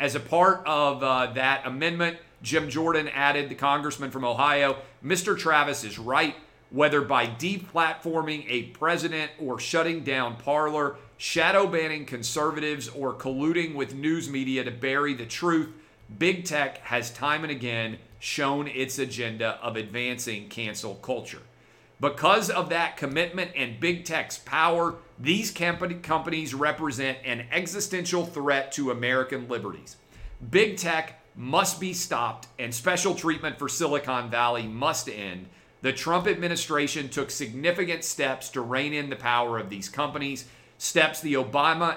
As 0.00 0.14
a 0.14 0.20
part 0.20 0.62
of 0.64 1.02
uh, 1.02 1.26
that 1.34 1.66
amendment, 1.66 2.16
Jim 2.42 2.70
Jordan 2.70 3.08
added, 3.08 3.50
the 3.50 3.54
congressman 3.54 4.10
from 4.10 4.24
Ohio, 4.24 4.78
Mr. 5.04 5.36
Travis 5.36 5.84
is 5.84 5.98
right. 5.98 6.36
Whether 6.70 7.02
by 7.02 7.26
deplatforming 7.26 8.46
a 8.48 8.62
president 8.68 9.30
or 9.38 9.60
shutting 9.60 10.04
down 10.04 10.36
Parler, 10.36 10.96
shadow 11.22 11.68
banning 11.68 12.04
conservatives, 12.04 12.88
or 12.88 13.14
colluding 13.14 13.76
with 13.76 13.94
news 13.94 14.28
media 14.28 14.64
to 14.64 14.72
bury 14.72 15.14
the 15.14 15.24
truth, 15.24 15.68
big 16.18 16.44
tech 16.44 16.78
has 16.78 17.12
time 17.12 17.44
and 17.44 17.52
again 17.52 17.96
shown 18.18 18.66
its 18.66 18.98
agenda 18.98 19.50
of 19.62 19.76
advancing 19.76 20.48
cancel 20.48 20.96
culture. 20.96 21.42
Because 22.00 22.50
of 22.50 22.70
that 22.70 22.96
commitment 22.96 23.52
and 23.54 23.78
big 23.78 24.04
tech's 24.04 24.38
power, 24.38 24.96
these 25.16 25.52
companies 25.52 26.54
represent 26.54 27.18
an 27.24 27.46
existential 27.52 28.26
threat 28.26 28.72
to 28.72 28.90
American 28.90 29.46
liberties. 29.46 29.98
Big 30.50 30.76
tech 30.76 31.22
must 31.36 31.78
be 31.78 31.92
stopped, 31.92 32.48
and 32.58 32.74
special 32.74 33.14
treatment 33.14 33.60
for 33.60 33.68
Silicon 33.68 34.28
Valley 34.28 34.66
must 34.66 35.08
end. 35.08 35.46
The 35.82 35.92
Trump 35.92 36.26
administration 36.26 37.08
took 37.08 37.30
significant 37.30 38.02
steps 38.02 38.48
to 38.50 38.60
rein 38.60 38.92
in 38.92 39.08
the 39.08 39.14
power 39.14 39.56
of 39.56 39.70
these 39.70 39.88
companies, 39.88 40.46
steps 40.82 41.20
the 41.20 41.34
Obama 41.34 41.96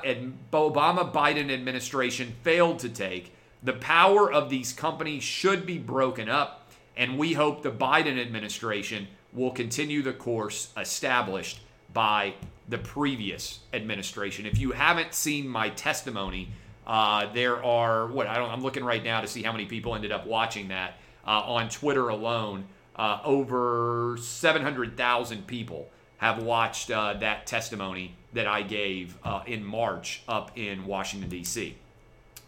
Obama 0.51 1.11
Biden 1.11 1.51
administration 1.51 2.35
failed 2.43 2.77
to 2.77 2.87
take. 2.87 3.33
The 3.63 3.73
power 3.73 4.31
of 4.31 4.51
these 4.51 4.73
companies 4.73 5.23
should 5.23 5.65
be 5.65 5.79
broken 5.79 6.29
up, 6.29 6.69
and 6.95 7.17
we 7.17 7.33
hope 7.33 7.63
the 7.63 7.71
Biden 7.71 8.21
administration 8.21 9.07
will 9.33 9.49
continue 9.49 10.03
the 10.03 10.13
course 10.13 10.71
established 10.77 11.61
by 11.95 12.35
the 12.69 12.77
previous 12.77 13.61
administration. 13.73 14.45
If 14.45 14.59
you 14.59 14.73
haven't 14.73 15.15
seen 15.15 15.47
my 15.47 15.69
testimony, 15.69 16.49
uh, 16.85 17.33
there 17.33 17.63
are 17.63 18.05
what 18.05 18.27
I 18.27 18.35
don't. 18.35 18.51
I'm 18.51 18.61
looking 18.61 18.83
right 18.83 19.03
now 19.03 19.19
to 19.19 19.27
see 19.27 19.41
how 19.41 19.51
many 19.51 19.65
people 19.65 19.95
ended 19.95 20.11
up 20.11 20.27
watching 20.27 20.67
that 20.67 20.99
uh, 21.25 21.31
on 21.31 21.69
Twitter 21.69 22.09
alone. 22.09 22.65
Uh, 22.95 23.19
over 23.25 24.15
700,000 24.21 25.47
people 25.47 25.89
have 26.25 26.41
watched 26.41 26.89
uh, 26.89 27.13
that 27.13 27.45
testimony 27.45 28.15
that 28.33 28.47
I 28.47 28.63
gave 28.63 29.15
uh, 29.23 29.43
in 29.45 29.63
March 29.63 30.23
up 30.27 30.51
in 30.57 30.85
Washington 30.87 31.29
D.C. 31.29 31.75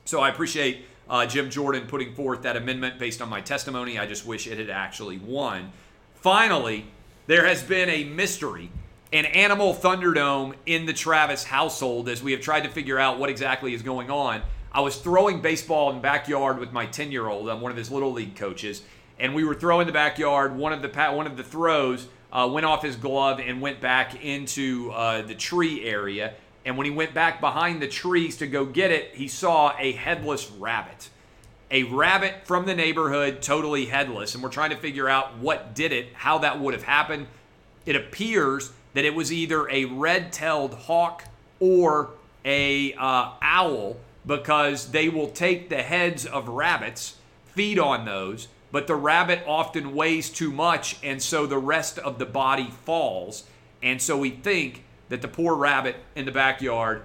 So 0.04 0.20
I 0.20 0.30
appreciate 0.30 0.86
uh, 1.08 1.28
Jim 1.28 1.52
Jordan 1.52 1.86
putting 1.88 2.16
forth 2.16 2.42
that 2.42 2.58
amendment 2.58 2.98
based 2.98 3.22
on 3.22 3.30
my 3.30 3.40
testimony. 3.40 4.00
I 4.00 4.08
just 4.08 4.26
wish 4.26 4.48
it 4.48 4.58
had 4.58 4.72
actually 4.72 5.20
won. 5.20 5.72
Finally, 6.16 6.86
there 7.28 7.46
has 7.46 7.62
been 7.62 7.88
a 7.90 8.04
mystery, 8.04 8.72
an 9.14 9.26
animal 9.26 9.76
Thunderdome 9.76 10.56
in 10.66 10.88
the 10.88 10.94
Travis 10.94 11.44
household 11.44 12.10
as 12.10 12.24
we 12.24 12.32
have 12.32 12.42
tried 12.42 12.62
to 12.62 12.70
figure 12.70 12.98
out 12.98 13.20
what 13.20 13.30
exactly 13.30 13.76
is 13.76 13.84
going 13.84 14.10
on. 14.10 14.42
I 14.72 14.82
was 14.82 14.98
throwing 14.98 15.42
baseball 15.42 15.90
in 15.92 15.98
the 15.98 16.02
backyard 16.02 16.58
with 16.58 16.72
my 16.72 16.88
10 16.88 17.12
year 17.12 17.28
old. 17.28 17.48
I'm 17.48 17.62
one 17.62 17.72
of 17.72 17.78
his 17.78 17.92
little 17.92 18.12
league 18.12 18.36
coaches. 18.36 18.82
And 19.20 19.36
we 19.36 19.44
were 19.44 19.56
throwing 19.56 19.86
the 19.88 19.94
backyard. 19.94 20.56
One 20.56 20.74
of 20.74 20.82
the 20.82 20.90
one 21.12 21.28
of 21.28 21.38
the 21.38 21.44
throws 21.44 22.08
uh, 22.32 22.50
went 22.52 22.66
off 22.66 22.84
his 22.84 22.96
glove 22.96 23.40
and 23.40 23.62
went 23.62 23.80
back 23.80 24.24
into 24.24 24.92
uh, 24.92 25.22
the 25.22 25.36
tree 25.36 25.86
area. 25.86 26.34
And 26.66 26.78
when 26.78 26.86
he 26.86 26.92
went 26.92 27.14
back 27.14 27.40
behind 27.40 27.82
the 27.82 27.88
trees 27.88 28.38
to 28.38 28.48
go 28.48 28.66
get 28.66 28.92
it, 28.92 29.16
he 29.16 29.28
saw 29.28 29.74
a 29.80 29.94
headless 29.94 30.52
rabbit. 30.52 31.10
A 31.72 31.84
rabbit 31.84 32.46
from 32.46 32.66
the 32.66 32.76
neighborhood, 32.76 33.42
totally 33.42 33.86
headless. 33.86 34.34
And 34.34 34.44
we're 34.44 34.50
trying 34.50 34.72
to 34.72 34.78
figure 34.78 35.08
out 35.08 35.38
what 35.38 35.76
did 35.76 35.92
it, 35.92 36.10
how 36.14 36.40
that 36.40 36.60
would 36.60 36.74
have 36.74 36.84
happened. 36.84 37.28
It 37.86 37.96
appears 37.96 38.72
that 38.94 39.06
it 39.06 39.16
was 39.16 39.32
either 39.32 39.70
a 39.70 39.86
red 39.86 40.34
tailed 40.34 40.74
hawk 40.74 41.24
or 41.60 42.12
a 42.44 42.94
uh, 42.94 43.32
owl 43.42 43.98
because 44.26 44.92
they 44.92 45.08
will 45.08 45.30
take 45.30 45.70
the 45.70 45.82
heads 45.82 46.26
of 46.26 46.50
rabbits, 46.50 47.16
feed 47.46 47.80
on 47.80 48.06
those, 48.06 48.48
but 48.72 48.88
the 48.88 48.96
rabbit 48.96 49.44
often 49.48 49.96
weighs 49.96 50.30
too 50.30 50.52
much, 50.52 50.98
and 51.04 51.22
so 51.22 51.46
the 51.46 51.58
rest 51.58 51.98
of 52.00 52.20
the 52.20 52.26
body 52.26 52.72
falls. 52.86 53.44
And 53.82 54.02
so 54.02 54.18
we 54.18 54.32
think 54.32 54.84
that 55.10 55.22
the 55.22 55.28
poor 55.28 55.56
rabbit 55.56 55.96
in 56.16 56.26
the 56.26 56.32
backyard, 56.32 57.04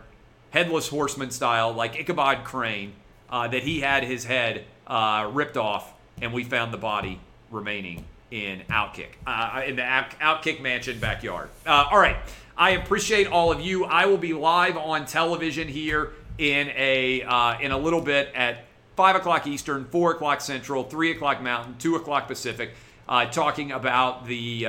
headless 0.50 0.88
horseman 0.88 1.30
style, 1.30 1.72
like 1.72 1.98
Ichabod 1.98 2.44
Crane, 2.44 2.94
uh, 3.30 3.48
that 3.48 3.62
he 3.62 3.80
had 3.80 4.04
his 4.04 4.24
head 4.24 4.64
uh, 4.86 5.30
ripped 5.32 5.56
off, 5.56 5.92
and 6.20 6.32
we 6.32 6.44
found 6.44 6.72
the 6.72 6.78
body 6.78 7.20
remaining 7.50 8.04
in 8.30 8.60
Outkick, 8.70 9.10
uh, 9.26 9.62
in 9.66 9.76
the 9.76 9.82
Outkick 9.82 10.60
Mansion 10.60 10.98
backyard. 10.98 11.50
Uh, 11.66 11.86
all 11.90 11.98
right, 11.98 12.16
I 12.56 12.70
appreciate 12.70 13.26
all 13.26 13.52
of 13.52 13.60
you. 13.60 13.84
I 13.84 14.06
will 14.06 14.18
be 14.18 14.32
live 14.32 14.76
on 14.76 15.06
television 15.06 15.68
here 15.68 16.12
in 16.38 16.68
a 16.70 17.22
uh, 17.22 17.58
in 17.60 17.72
a 17.72 17.78
little 17.78 18.00
bit 18.00 18.32
at 18.34 18.64
five 19.02 19.16
o'clock 19.16 19.48
Eastern, 19.48 19.84
four 19.86 20.12
o'clock 20.12 20.40
Central, 20.40 20.84
three 20.84 21.10
o'clock 21.10 21.42
Mountain, 21.42 21.74
two 21.78 21.96
o'clock 21.96 22.28
Pacific, 22.28 22.70
uh, 23.08 23.26
talking 23.26 23.72
about 23.72 24.26
the 24.26 24.64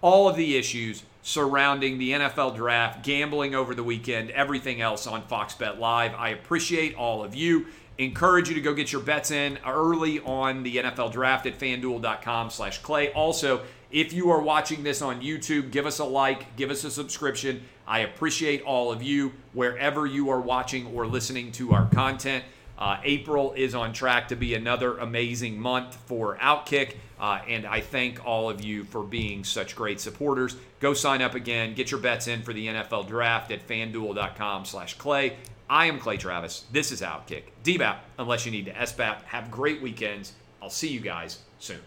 all 0.00 0.28
of 0.28 0.36
the 0.36 0.56
issues 0.56 1.02
surrounding 1.22 1.98
the 1.98 2.12
NFL 2.12 2.54
draft, 2.54 3.02
gambling 3.02 3.56
over 3.56 3.74
the 3.74 3.82
weekend, 3.82 4.30
everything 4.30 4.80
else 4.80 5.08
on 5.08 5.22
Fox 5.22 5.54
Bet 5.54 5.80
Live. 5.80 6.14
I 6.14 6.28
appreciate 6.28 6.94
all 6.94 7.24
of 7.24 7.34
you. 7.34 7.66
Encourage 7.98 8.48
you 8.48 8.54
to 8.54 8.60
go 8.60 8.72
get 8.72 8.92
your 8.92 9.02
bets 9.02 9.32
in 9.32 9.58
early 9.66 10.20
on 10.20 10.62
the 10.62 10.76
NFL 10.76 11.10
draft 11.10 11.46
at 11.46 11.58
fanduel.com 11.58 12.50
slash 12.50 12.78
clay. 12.78 13.12
Also, 13.12 13.62
if 13.90 14.12
you 14.12 14.30
are 14.30 14.40
watching 14.40 14.84
this 14.84 15.02
on 15.02 15.20
YouTube, 15.20 15.72
give 15.72 15.86
us 15.86 15.98
a 15.98 16.04
like, 16.04 16.54
give 16.54 16.70
us 16.70 16.84
a 16.84 16.90
subscription. 16.90 17.64
I 17.84 18.00
appreciate 18.00 18.62
all 18.62 18.92
of 18.92 19.02
you 19.02 19.32
wherever 19.52 20.06
you 20.06 20.30
are 20.30 20.40
watching 20.40 20.86
or 20.94 21.04
listening 21.06 21.50
to 21.52 21.72
our 21.72 21.86
content. 21.90 22.44
Uh, 22.78 22.98
April 23.04 23.52
is 23.52 23.74
on 23.74 23.92
track 23.92 24.28
to 24.28 24.36
be 24.36 24.54
another 24.54 24.98
amazing 24.98 25.60
month 25.60 25.96
for 26.06 26.36
Outkick. 26.38 26.96
Uh, 27.20 27.40
and 27.46 27.64
I 27.64 27.80
thank 27.80 28.24
all 28.26 28.50
of 28.50 28.64
you 28.64 28.82
for 28.82 29.04
being 29.04 29.44
such 29.44 29.76
great 29.76 30.00
supporters. 30.00 30.56
Go 30.80 30.92
sign 30.92 31.22
up 31.22 31.34
again. 31.34 31.74
Get 31.74 31.90
your 31.90 32.00
bets 32.00 32.26
in 32.26 32.42
for 32.42 32.52
the 32.52 32.66
NFL 32.66 33.06
draft 33.06 33.52
at 33.52 33.66
fanduel.com 33.68 34.64
slash 34.64 34.94
clay. 34.94 35.36
I 35.70 35.86
am 35.86 36.00
Clay 36.00 36.16
Travis. 36.16 36.64
This 36.72 36.90
is 36.90 37.00
Outkick. 37.00 37.44
DBAP, 37.62 37.98
unless 38.18 38.44
you 38.44 38.50
need 38.50 38.66
to 38.66 38.72
SBAP. 38.72 39.22
Have 39.22 39.50
great 39.50 39.80
weekends. 39.80 40.32
I'll 40.60 40.68
see 40.68 40.88
you 40.88 41.00
guys 41.00 41.38
soon. 41.60 41.80